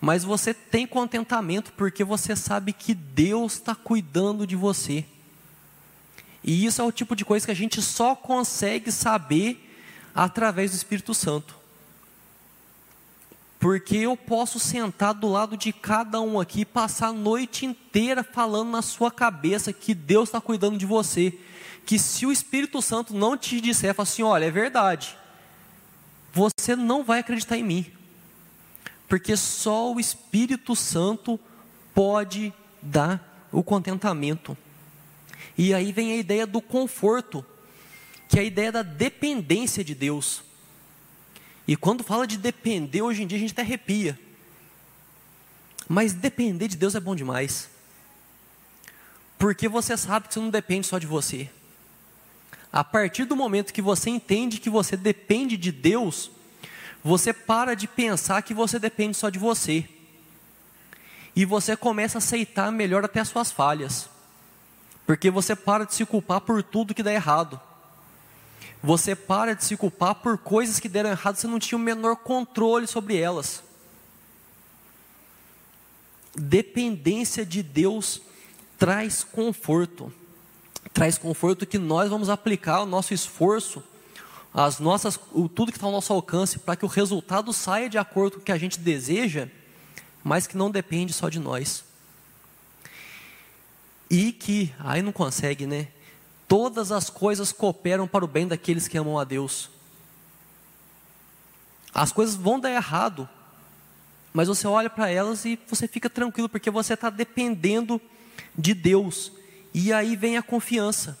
[0.00, 5.04] mas você tem contentamento porque você sabe que Deus está cuidando de você.
[6.42, 9.70] E isso é o tipo de coisa que a gente só consegue saber
[10.14, 11.54] através do Espírito Santo.
[13.58, 18.70] Porque eu posso sentar do lado de cada um aqui, passar a noite inteira falando
[18.70, 21.38] na sua cabeça que Deus está cuidando de você.
[21.88, 25.16] Que se o Espírito Santo não te disser, fala assim: olha, é verdade,
[26.30, 27.90] você não vai acreditar em mim.
[29.08, 31.40] Porque só o Espírito Santo
[31.94, 34.54] pode dar o contentamento.
[35.56, 37.42] E aí vem a ideia do conforto,
[38.28, 40.42] que é a ideia da dependência de Deus.
[41.66, 44.20] E quando fala de depender, hoje em dia a gente até arrepia.
[45.88, 47.70] Mas depender de Deus é bom demais.
[49.38, 51.48] Porque você sabe que você não depende só de você.
[52.72, 56.30] A partir do momento que você entende que você depende de Deus,
[57.02, 59.88] você para de pensar que você depende só de você.
[61.34, 64.08] E você começa a aceitar melhor até as suas falhas.
[65.06, 67.58] Porque você para de se culpar por tudo que dá errado.
[68.82, 72.16] Você para de se culpar por coisas que deram errado, você não tinha o menor
[72.16, 73.62] controle sobre elas.
[76.36, 78.20] Dependência de Deus
[78.78, 80.12] traz conforto.
[80.98, 83.82] Traz conforto que nós vamos aplicar o nosso esforço,
[84.52, 87.96] as nossas, o, tudo que está ao nosso alcance, para que o resultado saia de
[87.96, 89.48] acordo com o que a gente deseja,
[90.24, 91.84] mas que não depende só de nós.
[94.10, 95.88] E que, aí não consegue, né?
[96.48, 99.70] todas as coisas cooperam para o bem daqueles que amam a Deus.
[101.92, 103.28] As coisas vão dar errado,
[104.32, 108.00] mas você olha para elas e você fica tranquilo, porque você está dependendo
[108.56, 109.30] de Deus.
[109.72, 111.18] E aí vem a confiança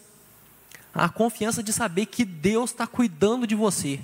[0.98, 4.00] a confiança de saber que Deus está cuidando de você.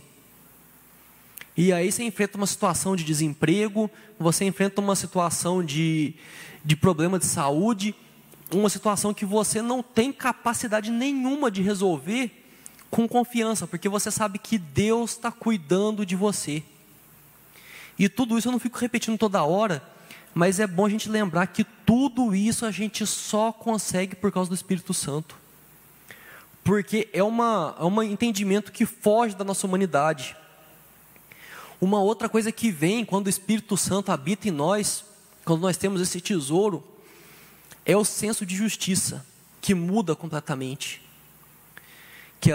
[1.56, 6.14] E aí você enfrenta uma situação de desemprego, você enfrenta uma situação de,
[6.64, 7.94] de problema de saúde,
[8.52, 12.44] uma situação que você não tem capacidade nenhuma de resolver
[12.90, 16.62] com confiança, porque você sabe que Deus está cuidando de você.
[17.98, 19.82] E tudo isso eu não fico repetindo toda hora,
[20.34, 24.50] mas é bom a gente lembrar que tudo isso a gente só consegue por causa
[24.50, 25.36] do Espírito Santo.
[26.64, 30.36] Porque é, uma, é um entendimento que foge da nossa humanidade.
[31.80, 35.04] Uma outra coisa que vem quando o Espírito Santo habita em nós,
[35.44, 36.82] quando nós temos esse tesouro,
[37.86, 39.24] é o senso de justiça
[39.60, 41.00] que muda completamente.
[42.40, 42.50] Que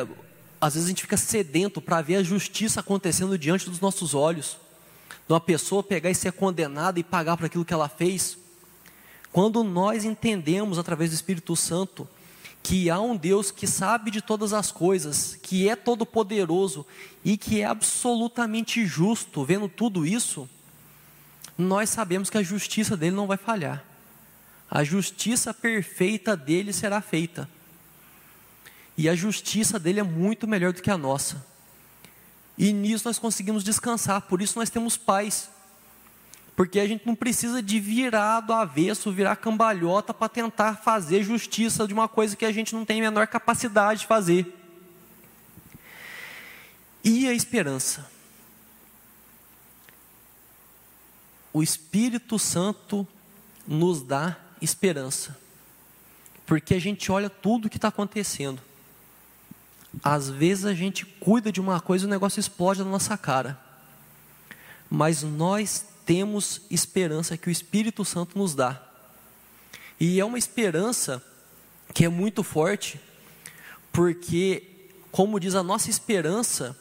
[0.60, 4.58] às vezes a gente fica sedento para ver a justiça acontecendo diante dos nossos olhos.
[5.30, 8.38] De uma pessoa pegar e ser condenada e pagar por aquilo que ela fez.
[9.32, 12.06] Quando nós entendemos através do Espírito Santo
[12.62, 16.86] que há um Deus que sabe de todas as coisas, que é todo poderoso
[17.24, 20.50] e que é absolutamente justo, vendo tudo isso,
[21.58, 23.86] nós sabemos que a justiça dele não vai falhar
[24.70, 27.50] a justiça perfeita dele será feita.
[28.96, 31.44] E a justiça dele é muito melhor do que a nossa.
[32.60, 35.50] E nisso nós conseguimos descansar, por isso nós temos paz.
[36.58, 41.88] Porque a gente não precisa de virar do avesso, virar cambalhota para tentar fazer justiça
[41.88, 44.54] de uma coisa que a gente não tem a menor capacidade de fazer.
[47.02, 48.12] E a esperança?
[51.54, 53.08] O Espírito Santo
[53.66, 55.40] nos dá esperança.
[56.46, 58.62] Porque a gente olha tudo o que está acontecendo.
[60.04, 63.60] Às vezes a gente cuida de uma coisa e o negócio explode na nossa cara.
[64.90, 68.82] Mas nós temos esperança que o Espírito Santo nos dá.
[70.00, 71.22] E é uma esperança
[71.94, 73.00] que é muito forte,
[73.92, 74.64] porque,
[75.12, 76.78] como diz a nossa esperança,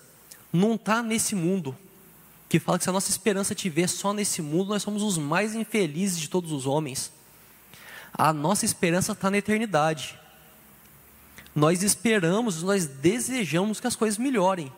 [0.53, 1.77] não está nesse mundo.
[2.49, 5.55] Que fala que se a nossa esperança estiver só nesse mundo, nós somos os mais
[5.55, 7.13] infelizes de todos os homens.
[8.13, 10.19] A nossa esperança está na eternidade.
[11.59, 14.73] Nós esperamos, nós desejamos que as coisas melhorem.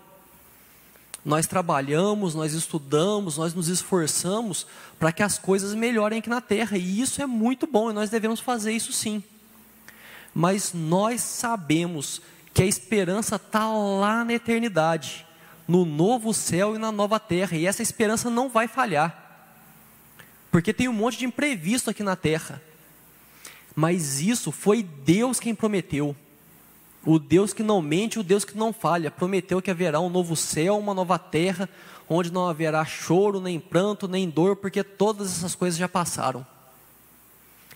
[1.22, 4.66] Nós trabalhamos, nós estudamos, nós nos esforçamos
[4.98, 8.08] para que as coisas melhorem aqui na terra, e isso é muito bom, e nós
[8.08, 9.22] devemos fazer isso sim.
[10.34, 12.22] Mas nós sabemos
[12.54, 15.26] que a esperança está lá na eternidade
[15.68, 19.52] no novo céu e na nova terra, e essa esperança não vai falhar,
[20.50, 22.60] porque tem um monte de imprevisto aqui na terra,
[23.76, 26.16] mas isso foi Deus quem prometeu.
[27.04, 30.36] O Deus que não mente, o Deus que não falha, prometeu que haverá um novo
[30.36, 31.68] céu, uma nova terra,
[32.08, 36.46] onde não haverá choro, nem pranto, nem dor, porque todas essas coisas já passaram.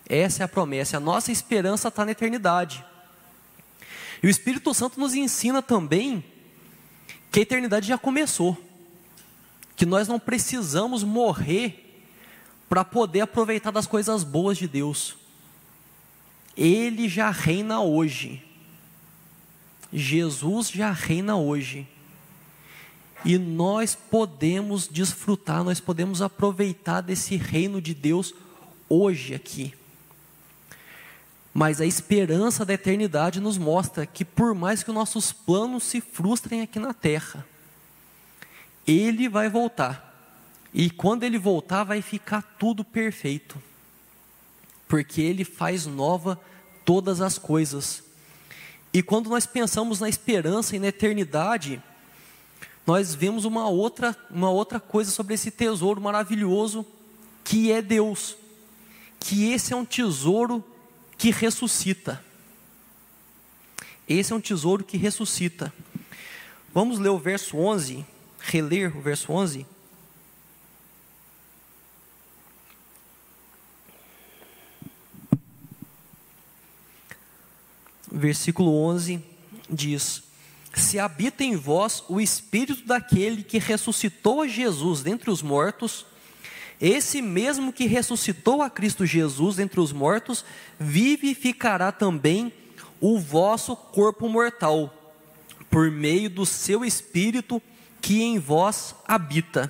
[0.07, 2.85] Essa é a promessa, a nossa esperança está na eternidade.
[4.21, 6.23] E o Espírito Santo nos ensina também
[7.31, 8.57] que a eternidade já começou,
[9.75, 12.03] que nós não precisamos morrer
[12.69, 15.17] para poder aproveitar das coisas boas de Deus.
[16.55, 18.44] Ele já reina hoje.
[19.91, 21.87] Jesus já reina hoje.
[23.23, 28.33] E nós podemos desfrutar, nós podemos aproveitar desse reino de Deus
[28.87, 29.73] hoje aqui.
[31.57, 36.01] Mas a esperança da eternidade nos mostra que, por mais que os nossos planos se
[36.01, 37.45] frustrem aqui na terra,
[38.85, 40.13] Ele vai voltar.
[40.73, 43.59] E quando Ele voltar, vai ficar tudo perfeito.
[44.87, 46.39] Porque Ele faz nova
[46.83, 48.03] todas as coisas.
[48.95, 51.83] E quando nós pensamos na esperança e na eternidade,
[52.87, 56.85] nós vemos uma outra, uma outra coisa sobre esse tesouro maravilhoso
[57.43, 58.37] que é Deus.
[59.19, 60.63] Que esse é um tesouro
[61.17, 62.23] que ressuscita.
[64.07, 65.73] Esse é um tesouro que ressuscita.
[66.73, 68.05] Vamos ler o verso 11,
[68.39, 69.65] reler o verso 11.
[78.17, 79.21] Versículo 11
[79.69, 80.23] diz:
[80.73, 86.05] Se habita em vós o espírito daquele que ressuscitou Jesus dentre os mortos,
[86.79, 90.45] esse mesmo que ressuscitou a Cristo Jesus entre os mortos,
[90.79, 92.53] vivificará também
[93.01, 95.13] o vosso corpo mortal,
[95.69, 97.61] por meio do seu Espírito
[98.01, 99.69] que em vós habita.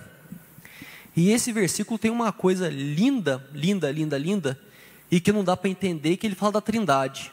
[1.15, 4.61] E esse versículo tem uma coisa linda, linda, linda, linda,
[5.09, 7.31] e que não dá para entender, que ele fala da trindade.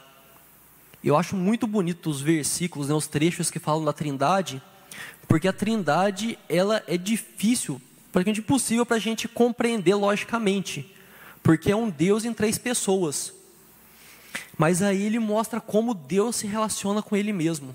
[1.02, 4.62] Eu acho muito bonito os versículos, né, os trechos que falam da trindade,
[5.26, 7.80] porque a trindade, ela é difícil
[8.12, 10.94] praticamente impossível para a gente compreender logicamente,
[11.42, 13.32] porque é um Deus em três pessoas.
[14.56, 17.74] Mas aí ele mostra como Deus se relaciona com Ele mesmo.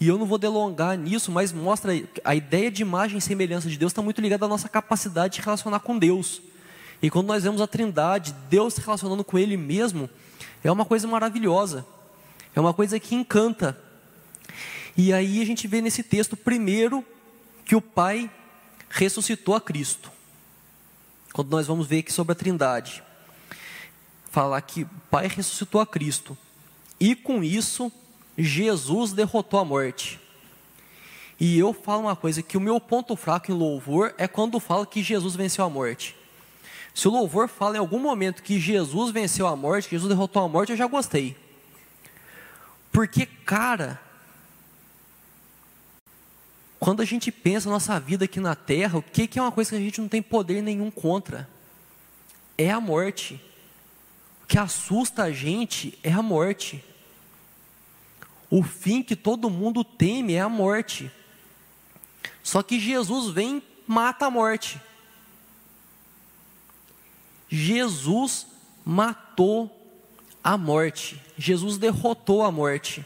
[0.00, 1.92] E eu não vou delongar nisso, mas mostra
[2.24, 5.42] a ideia de imagem e semelhança de Deus está muito ligada à nossa capacidade de
[5.42, 6.40] relacionar com Deus.
[7.02, 10.08] E quando nós vemos a Trindade, Deus se relacionando com Ele mesmo,
[10.64, 11.84] é uma coisa maravilhosa,
[12.54, 13.78] é uma coisa que encanta.
[14.96, 17.04] E aí a gente vê nesse texto, primeiro,
[17.64, 18.30] que o Pai
[18.88, 20.10] ressuscitou a Cristo.
[21.32, 23.02] Quando nós vamos ver aqui sobre a Trindade,
[24.30, 26.36] falar que o Pai ressuscitou a Cristo,
[26.98, 27.90] e com isso,
[28.36, 30.20] Jesus derrotou a morte.
[31.38, 34.84] E eu falo uma coisa: que o meu ponto fraco em louvor é quando fala
[34.84, 36.14] que Jesus venceu a morte.
[36.94, 40.42] Se o louvor fala em algum momento que Jesus venceu a morte, que Jesus derrotou
[40.42, 41.36] a morte, eu já gostei.
[42.92, 44.00] Porque, cara,
[46.78, 49.70] quando a gente pensa nossa vida aqui na terra, o que, que é uma coisa
[49.70, 51.48] que a gente não tem poder nenhum contra?
[52.56, 53.40] É a morte.
[54.42, 56.82] O que assusta a gente é a morte.
[58.48, 61.10] O fim que todo mundo teme é a morte.
[62.42, 64.80] Só que Jesus vem mata a morte.
[67.48, 68.46] Jesus
[68.84, 69.79] matou
[70.42, 71.20] a morte.
[71.36, 73.04] Jesus derrotou a morte.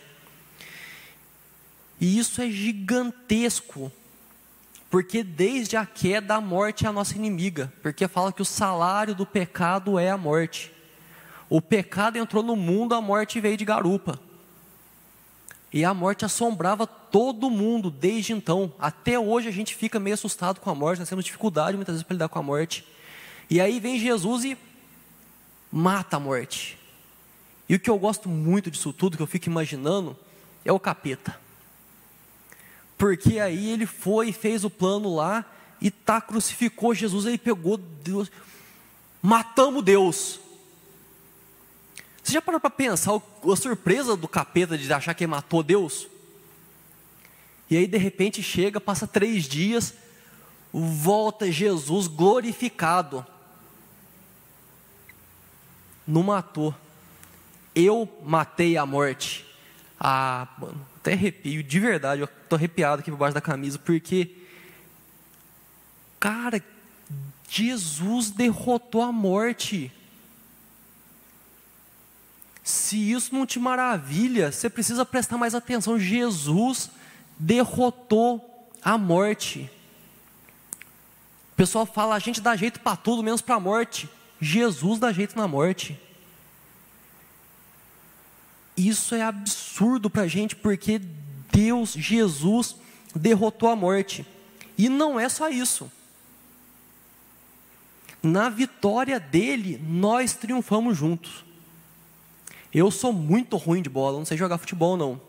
[2.00, 3.90] E isso é gigantesco,
[4.90, 9.12] Porque desde a queda a morte é a nossa inimiga, porque fala que o salário
[9.12, 10.72] do pecado é a morte.
[11.50, 14.20] O pecado entrou no mundo, a morte veio de garupa.
[15.72, 18.72] E a morte assombrava todo mundo desde então.
[18.78, 22.06] Até hoje a gente fica meio assustado com a morte, nós temos dificuldade muitas vezes
[22.06, 22.86] para lidar com a morte.
[23.50, 24.56] E aí vem Jesus e
[25.72, 26.78] mata a morte.
[27.68, 30.16] E o que eu gosto muito disso tudo, que eu fico imaginando,
[30.64, 31.38] é o capeta.
[32.96, 35.44] Porque aí ele foi e fez o plano lá
[35.80, 38.30] e tá crucificou Jesus, ele pegou Deus,
[39.20, 40.40] matamos Deus.
[42.22, 46.08] Você já parou para pensar a surpresa do capeta de achar que matou Deus?
[47.68, 49.94] E aí de repente chega, passa três dias,
[50.72, 53.26] volta Jesus glorificado.
[56.06, 56.74] Não matou.
[57.74, 59.44] Eu matei a morte.
[59.98, 64.36] Ah, mano, até arrepio, de verdade, eu tô arrepiado aqui por baixo da camisa, porque,
[66.20, 66.62] cara,
[67.48, 69.92] Jesus derrotou a morte.
[72.62, 75.98] Se isso não te maravilha, você precisa prestar mais atenção.
[75.98, 76.90] Jesus
[77.38, 79.70] derrotou a morte.
[81.52, 84.08] O pessoal fala, a gente dá jeito para tudo, menos para a morte.
[84.40, 86.00] Jesus dá jeito na morte.
[88.76, 91.00] Isso é absurdo para a gente, porque
[91.52, 92.76] Deus, Jesus,
[93.14, 94.26] derrotou a morte.
[94.76, 95.90] E não é só isso.
[98.22, 101.44] Na vitória dele, nós triunfamos juntos.
[102.72, 105.20] Eu sou muito ruim de bola, não sei jogar futebol não.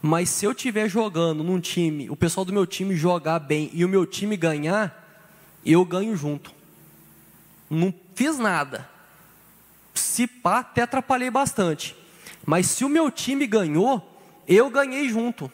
[0.00, 3.84] Mas se eu estiver jogando num time, o pessoal do meu time jogar bem e
[3.84, 5.04] o meu time ganhar,
[5.66, 6.54] eu ganho junto.
[7.68, 8.88] Não fiz nada.
[9.92, 11.97] Se pá, até atrapalhei bastante.
[12.48, 14.02] Mas se o meu time ganhou,
[14.48, 15.52] eu ganhei junto.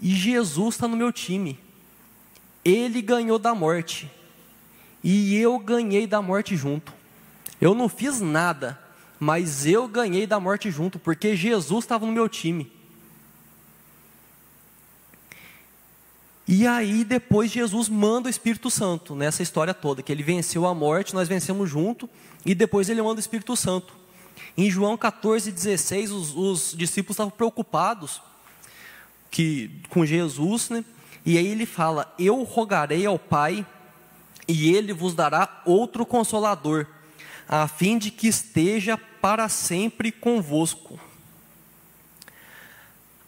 [0.00, 1.58] E Jesus está no meu time.
[2.64, 4.08] Ele ganhou da morte.
[5.02, 6.94] E eu ganhei da morte junto.
[7.60, 8.80] Eu não fiz nada,
[9.18, 12.70] mas eu ganhei da morte junto, porque Jesus estava no meu time.
[16.46, 20.72] E aí depois Jesus manda o Espírito Santo nessa história toda, que ele venceu a
[20.72, 22.08] morte, nós vencemos junto,
[22.44, 24.05] e depois ele manda o Espírito Santo.
[24.56, 28.22] Em João 14, 16, os, os discípulos estavam preocupados
[29.30, 30.84] que, com Jesus, né?
[31.24, 33.66] e aí ele fala: Eu rogarei ao Pai,
[34.48, 36.86] e ele vos dará outro consolador,
[37.46, 40.98] a fim de que esteja para sempre convosco.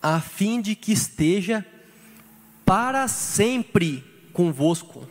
[0.00, 1.66] A fim de que esteja
[2.64, 5.06] para sempre convosco.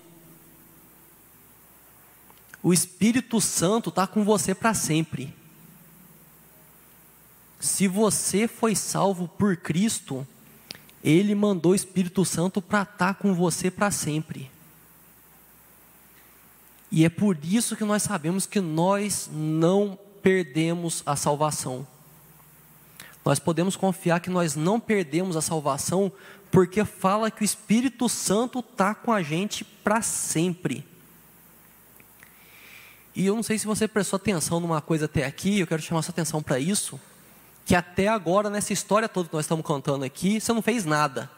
[2.63, 5.34] O Espírito Santo está com você para sempre.
[7.60, 10.26] Se você foi salvo por Cristo,
[11.03, 14.51] Ele mandou o Espírito Santo para estar com você para sempre.
[16.91, 21.86] E é por isso que nós sabemos que nós não perdemos a salvação.
[23.26, 26.12] Nós podemos confiar que nós não perdemos a salvação,
[26.49, 30.86] porque fala que o Espírito Santo está com a gente para sempre.
[33.14, 36.03] E eu não sei se você prestou atenção numa coisa até aqui, eu quero chamar
[36.03, 36.99] sua atenção para isso,
[37.68, 41.30] que até agora, nessa história toda que nós estamos contando aqui, você não fez nada.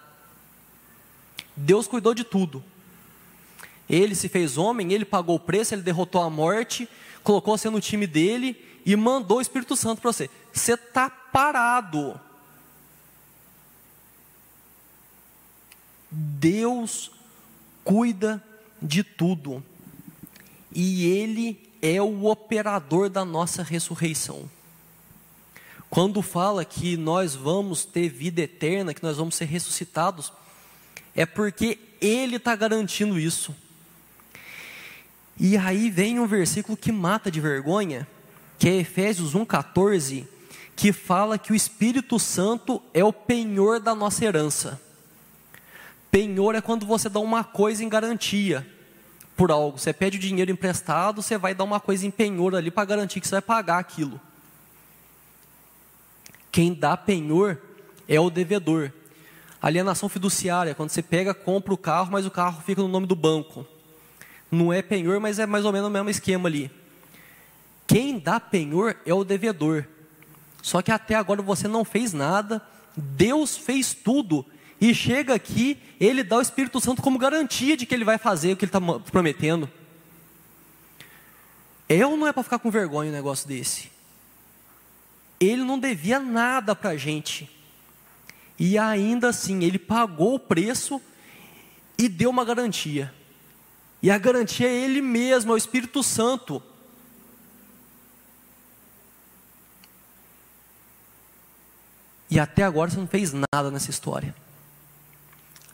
[1.56, 2.64] Deus cuidou de tudo.
[3.90, 6.88] Ele se fez homem, ele pagou o preço, ele derrotou a morte,
[7.24, 10.30] colocou você no time dele e mandou o Espírito Santo para você.
[10.54, 12.22] Você está parado.
[16.12, 17.10] Deus
[17.84, 18.44] cuida
[18.80, 19.64] de tudo.
[20.72, 24.48] E Ele é o operador da nossa ressurreição.
[25.90, 30.32] Quando fala que nós vamos ter vida eterna, que nós vamos ser ressuscitados,
[31.16, 33.56] é porque Ele está garantindo isso.
[35.40, 38.08] E aí vem um versículo que mata de vergonha,
[38.58, 40.28] que é Efésios 1,14,
[40.76, 44.80] que fala que o Espírito Santo é o penhor da nossa herança.
[46.12, 48.68] Penhor é quando você dá uma coisa em garantia
[49.36, 49.80] por algo.
[49.80, 53.22] Você pede o dinheiro emprestado, você vai dar uma coisa em penhor ali para garantir
[53.22, 54.20] que você vai pagar aquilo.
[56.52, 57.58] Quem dá penhor
[58.08, 58.92] é o devedor.
[59.62, 63.16] Alienação fiduciária, quando você pega, compra o carro, mas o carro fica no nome do
[63.16, 63.66] banco.
[64.52, 66.72] Não é penhor, mas é mais ou menos o mesmo esquema ali.
[67.86, 69.86] Quem dá penhor é o devedor.
[70.62, 72.62] Só que até agora você não fez nada,
[72.96, 74.46] Deus fez tudo,
[74.80, 78.54] e chega aqui, ele dá o Espírito Santo como garantia de que ele vai fazer
[78.54, 78.80] o que ele está
[79.12, 79.70] prometendo.
[81.88, 83.90] Eu não é para ficar com vergonha um negócio desse.
[85.40, 87.50] Ele não devia nada para a gente.
[88.58, 91.02] E ainda assim, ele pagou o preço
[91.98, 93.14] e deu uma garantia.
[94.02, 96.62] E a garantia é ele mesmo, é o Espírito Santo.
[102.30, 104.36] E até agora você não fez nada nessa história.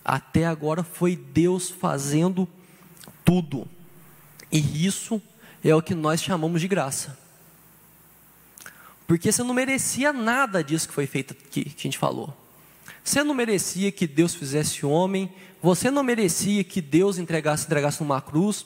[0.04, 2.48] Até agora foi Deus fazendo
[3.26, 3.68] tudo.
[4.52, 5.22] E isso
[5.64, 7.18] é o que nós chamamos de graça.
[9.08, 12.36] Porque você não merecia nada disso que foi feito aqui, que a gente falou.
[13.04, 15.32] Você não merecia que Deus fizesse homem,
[15.62, 18.66] você não merecia que Deus entregasse, entregasse numa cruz,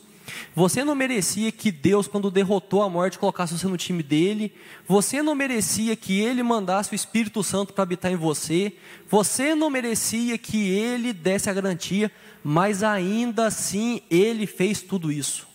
[0.55, 4.53] você não merecia que Deus, quando derrotou a morte, colocasse você no time dele.
[4.87, 8.73] Você não merecia que ele mandasse o Espírito Santo para habitar em você.
[9.09, 12.11] Você não merecia que ele desse a garantia,
[12.43, 15.47] mas ainda assim ele fez tudo isso.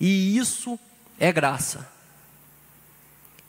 [0.00, 0.78] E isso
[1.18, 1.95] é graça.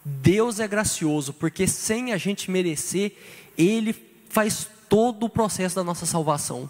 [0.09, 3.13] Deus é gracioso, porque sem a gente merecer,
[3.57, 3.93] ele
[4.29, 6.69] faz todo o processo da nossa salvação.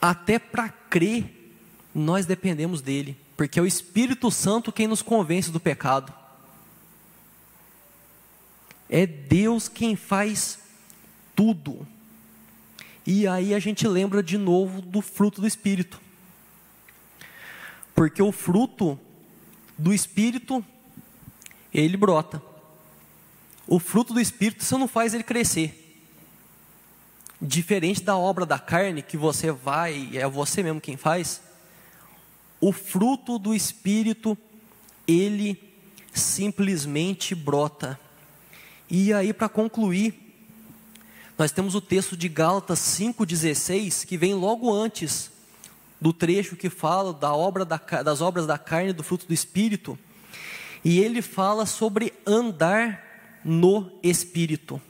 [0.00, 1.58] Até para crer,
[1.92, 6.14] nós dependemos dele, porque é o Espírito Santo quem nos convence do pecado.
[8.88, 10.60] É Deus quem faz
[11.34, 11.84] tudo.
[13.04, 16.00] E aí a gente lembra de novo do fruto do Espírito.
[17.92, 18.98] Porque o fruto
[19.80, 20.64] do Espírito,
[21.72, 22.42] ele brota.
[23.66, 26.02] O fruto do Espírito, você não faz ele crescer.
[27.40, 31.40] Diferente da obra da carne, que você vai, é você mesmo quem faz,
[32.60, 34.36] o fruto do Espírito,
[35.08, 35.58] ele
[36.12, 37.98] simplesmente brota.
[38.88, 40.14] E aí, para concluir,
[41.38, 45.30] nós temos o texto de Gálatas 5,16, que vem logo antes
[46.00, 49.98] do trecho que fala da obra da, das obras da carne do fruto do Espírito.
[50.84, 53.04] E ele fala sobre andar
[53.44, 54.80] no Espírito.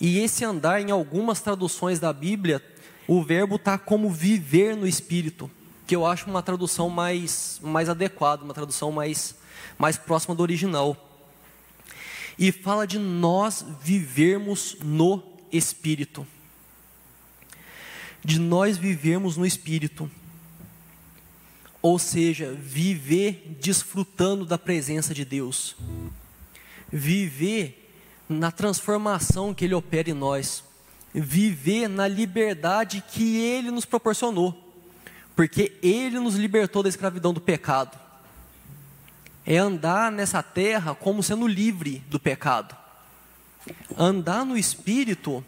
[0.00, 2.64] E esse andar, em algumas traduções da Bíblia,
[3.06, 5.50] o verbo está como viver no Espírito,
[5.86, 9.34] que eu acho uma tradução mais, mais adequada, uma tradução mais,
[9.76, 10.96] mais próxima do original.
[12.38, 15.22] E fala de nós vivermos no
[15.52, 16.26] Espírito.
[18.24, 20.10] De nós vivermos no Espírito.
[21.82, 25.76] Ou seja, viver desfrutando da presença de Deus.
[26.92, 27.80] Viver
[28.30, 30.62] na transformação que Ele opera em nós,
[31.12, 34.72] viver na liberdade que Ele nos proporcionou,
[35.34, 37.98] porque Ele nos libertou da escravidão do pecado.
[39.44, 42.76] É andar nessa terra como sendo livre do pecado.
[43.98, 45.44] Andar no Espírito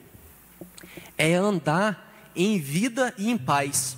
[1.17, 3.97] é andar em vida e em paz,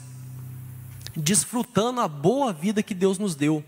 [1.16, 3.64] desfrutando a boa vida que Deus nos deu,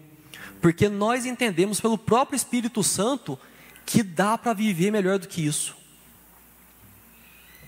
[0.61, 3.39] porque nós entendemos pelo próprio Espírito Santo
[3.85, 5.77] que dá para viver melhor do que isso.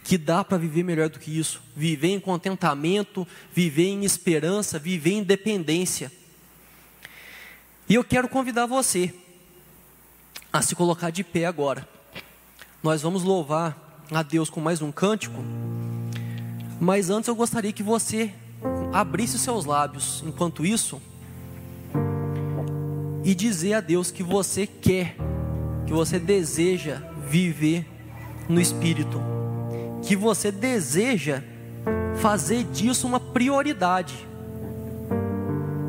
[0.02, 1.62] Que dá para viver melhor do que isso.
[1.76, 6.10] Viver em contentamento, viver em esperança, viver em dependência.
[7.88, 9.14] E eu quero convidar você
[10.52, 11.88] a se colocar de pé agora.
[12.82, 15.42] Nós vamos louvar a Deus com mais um cântico.
[16.80, 18.32] Mas antes eu gostaria que você
[18.92, 21.00] abrisse os seus lábios enquanto isso
[23.24, 25.16] e dizer a Deus que você quer
[25.88, 27.86] que você deseja viver
[28.46, 29.18] no Espírito,
[30.02, 31.42] que você deseja
[32.16, 34.14] fazer disso uma prioridade,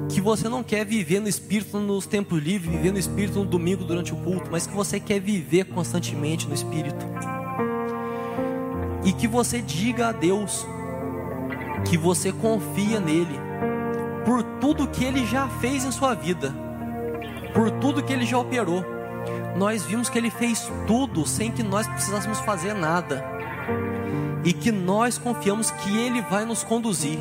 [0.07, 3.83] que você não quer viver no Espírito nos tempos livres, viver no Espírito no domingo
[3.83, 7.05] durante o culto, mas que você quer viver constantemente no Espírito,
[9.03, 10.65] e que você diga a Deus
[11.85, 13.39] que você confia nele,
[14.25, 16.53] por tudo que ele já fez em sua vida,
[17.53, 18.83] por tudo que ele já operou.
[19.55, 23.23] Nós vimos que Ele fez tudo sem que nós precisássemos fazer nada,
[24.43, 27.19] e que nós confiamos que Ele vai nos conduzir,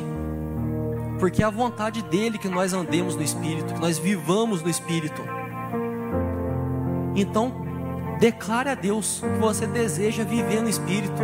[1.19, 5.21] porque é a vontade dEle que nós andemos no Espírito, que nós vivamos no Espírito.
[7.15, 7.51] Então,
[8.19, 11.21] declare a Deus que você deseja viver no Espírito,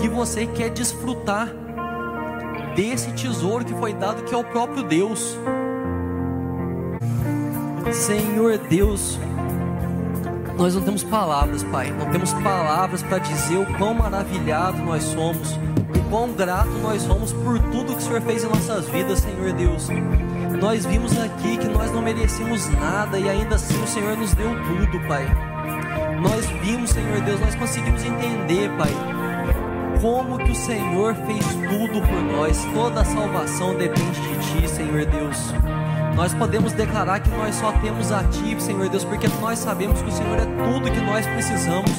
[0.00, 1.48] que você quer desfrutar
[2.74, 5.38] desse tesouro que foi dado, que é o próprio Deus.
[7.92, 9.18] Senhor Deus,
[10.56, 11.90] nós não temos palavras, Pai.
[11.92, 17.32] Não temos palavras para dizer o quão maravilhado nós somos, o quão grato nós somos
[17.32, 19.88] por tudo que o Senhor fez em nossas vidas, Senhor Deus.
[20.60, 24.50] Nós vimos aqui que nós não merecemos nada e ainda assim o Senhor nos deu
[24.64, 25.26] tudo, Pai.
[26.20, 28.90] Nós vimos, Senhor Deus, nós conseguimos entender, Pai,
[30.04, 32.62] como que o Senhor fez tudo por nós.
[32.74, 35.38] Toda a salvação depende de Ti, Senhor Deus.
[36.14, 40.08] Nós podemos declarar que nós só temos a Ti, Senhor Deus, porque nós sabemos que
[40.10, 41.90] o Senhor é tudo que nós precisamos.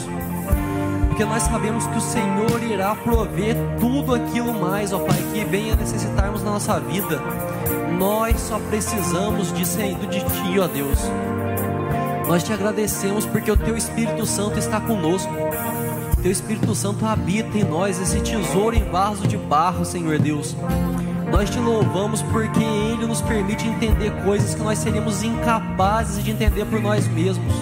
[1.08, 5.76] porque nós sabemos que o Senhor irá prover tudo aquilo mais, ó Pai, que venha
[5.76, 7.20] necessitarmos na nossa vida.
[7.98, 11.00] Nós só precisamos de saído de Ti, ó Deus.
[12.28, 15.32] Nós te agradecemos porque o Teu Espírito Santo está conosco.
[16.26, 20.58] Teu Espírito Santo habita em nós, esse tesouro em vaso de barro, Senhor Deus.
[21.32, 26.66] Nós te louvamos porque Ele nos permite entender coisas que nós seríamos incapazes de entender
[26.66, 27.54] por nós mesmos.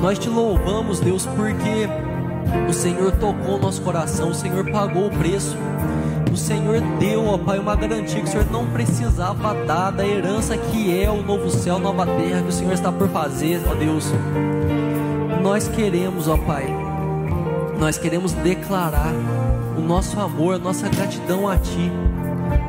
[0.00, 1.86] Nós te louvamos, Deus, porque
[2.66, 5.54] o Senhor tocou o nosso coração, o Senhor pagou o preço.
[6.32, 10.56] O Senhor deu, ó Pai, uma garantia que o Senhor não precisava dar da herança
[10.56, 14.10] que é o novo céu, nova terra que o Senhor está por fazer, ó Deus.
[15.42, 16.87] Nós queremos, ó Pai,
[17.78, 19.14] nós queremos declarar
[19.76, 21.92] o nosso amor, a nossa gratidão a Ti,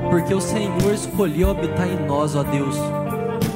[0.10, 2.76] porque o Senhor escolheu habitar em nós, ó Deus.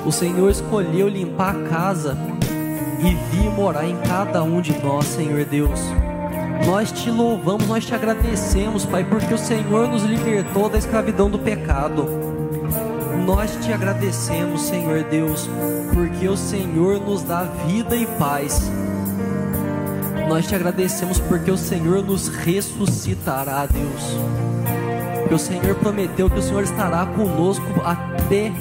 [0.06, 2.18] O Senhor escolheu limpar a casa
[3.00, 5.80] e vir morar em cada um de nós, Senhor Deus.
[6.66, 11.38] Nós te louvamos, nós te agradecemos, Pai, porque o Senhor nos libertou da escravidão do
[11.38, 12.08] pecado.
[13.26, 15.48] Nós te agradecemos, Senhor Deus,
[15.94, 18.72] porque o Senhor nos dá vida e paz.
[20.28, 24.18] Nós te agradecemos porque o Senhor nos ressuscitará, Deus.
[25.20, 28.52] Porque o Senhor prometeu que o Senhor estará conosco até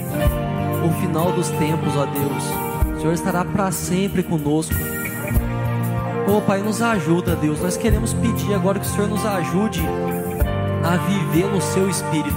[0.84, 2.96] o final dos tempos, ó Deus.
[2.96, 4.74] O Senhor estará para sempre conosco.
[6.26, 7.60] Oh Pai, nos ajuda, Deus.
[7.60, 9.82] Nós queremos pedir agora que o Senhor nos ajude
[10.84, 12.36] a viver no Seu Espírito.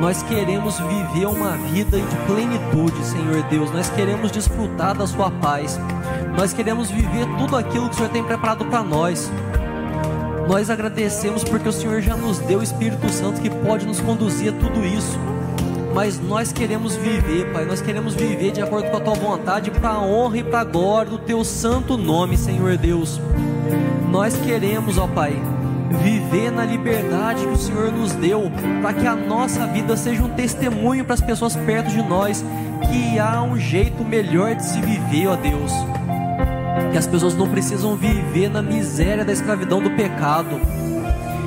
[0.00, 3.70] Nós queremos viver uma vida de plenitude, Senhor Deus.
[3.70, 5.78] Nós queremos desfrutar da Sua paz.
[6.36, 9.30] Nós queremos viver tudo aquilo que o Senhor tem preparado para nós.
[10.48, 14.52] Nós agradecemos porque o Senhor já nos deu o Espírito Santo que pode nos conduzir
[14.52, 15.18] a tudo isso
[15.94, 19.90] mas nós queremos viver, Pai, nós queremos viver de acordo com a tua vontade, para
[19.90, 23.20] a honra e para a glória do teu santo nome, Senhor Deus.
[24.08, 25.34] Nós queremos, ó Pai,
[26.02, 28.50] viver na liberdade que o Senhor nos deu,
[28.80, 32.44] para que a nossa vida seja um testemunho para as pessoas perto de nós,
[32.88, 35.72] que há um jeito melhor de se viver, ó Deus.
[36.92, 40.60] Que as pessoas não precisam viver na miséria da escravidão do pecado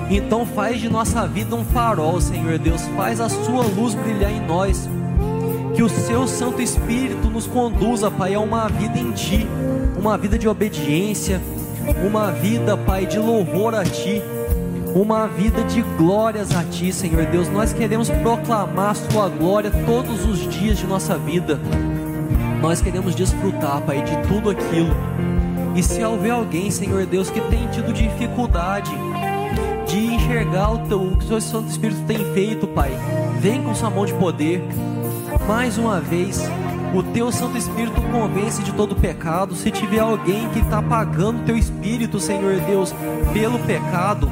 [0.10, 2.82] então faz de nossa vida um farol, Senhor Deus.
[2.96, 4.88] Faz a sua luz brilhar em nós.
[5.76, 9.48] Que o seu Santo Espírito nos conduza, Pai, a uma vida em Ti,
[9.98, 11.42] uma vida de obediência,
[12.06, 14.22] uma vida, Pai, de louvor a Ti,
[14.94, 17.50] uma vida de glórias a Ti, Senhor Deus.
[17.50, 21.60] Nós queremos proclamar a Sua glória todos os dias de nossa vida.
[22.62, 25.13] Nós queremos desfrutar, Pai, de tudo aquilo.
[25.76, 28.92] E se houver alguém, Senhor Deus, que tem tido dificuldade,
[29.88, 32.92] de enxergar o, teu, o que o seu Santo Espírito tem feito, Pai.
[33.40, 34.64] Vem com sua mão de poder.
[35.48, 36.42] Mais uma vez,
[36.94, 39.56] o teu Santo Espírito convence de todo pecado.
[39.56, 42.94] Se tiver alguém que está pagando o teu espírito, Senhor Deus,
[43.34, 44.30] pelo pecado,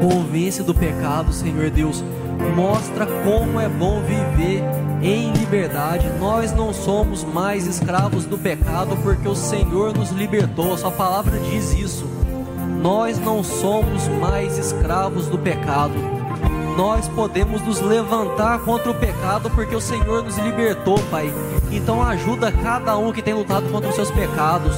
[0.00, 2.04] convence do pecado, Senhor Deus.
[2.54, 4.62] Mostra como é bom viver
[5.02, 6.08] em liberdade.
[6.18, 10.76] Nós não somos mais escravos do pecado porque o Senhor nos libertou.
[10.78, 12.04] Sua palavra diz isso.
[12.80, 15.94] Nós não somos mais escravos do pecado.
[16.76, 21.32] Nós podemos nos levantar contra o pecado porque o Senhor nos libertou, Pai.
[21.70, 24.74] Então ajuda cada um que tem lutado contra os seus pecados.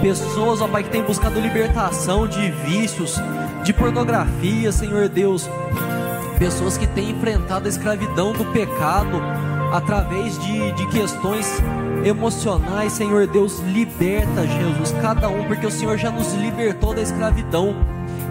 [0.00, 3.16] Pessoas, ó Pai, que têm buscado libertação de vícios,
[3.62, 5.48] de pornografia, Senhor Deus.
[6.38, 9.22] Pessoas que têm enfrentado a escravidão do pecado
[9.72, 11.58] através de, de questões
[12.04, 17.74] emocionais, Senhor Deus, liberta, Jesus, cada um, porque o Senhor já nos libertou da escravidão.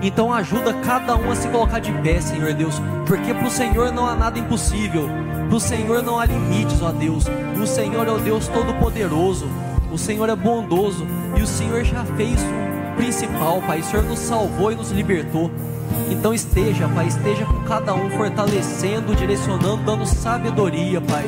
[0.03, 2.75] Então ajuda cada um a se colocar de pé, Senhor Deus,
[3.07, 5.09] porque para o Senhor não há nada impossível,
[5.47, 7.25] para o Senhor não há limites, ó Deus.
[7.61, 9.47] O Senhor é o Deus Todo-Poderoso,
[9.91, 13.79] o Senhor é bondoso e o Senhor já fez o principal, Pai.
[13.79, 15.51] O Senhor nos salvou e nos libertou.
[16.09, 21.25] Então esteja, Pai, esteja com cada um, fortalecendo, direcionando, dando sabedoria, Pai.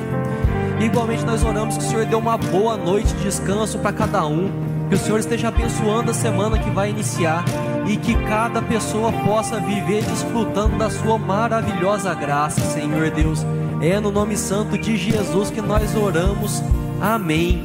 [0.79, 4.51] Igualmente nós oramos que o Senhor dê uma boa noite de descanso para cada um.
[4.89, 7.43] Que o Senhor esteja abençoando a semana que vai iniciar
[7.87, 13.45] e que cada pessoa possa viver desfrutando da sua maravilhosa graça, Senhor Deus.
[13.81, 16.61] É no nome santo de Jesus que nós oramos.
[17.01, 17.63] Amém.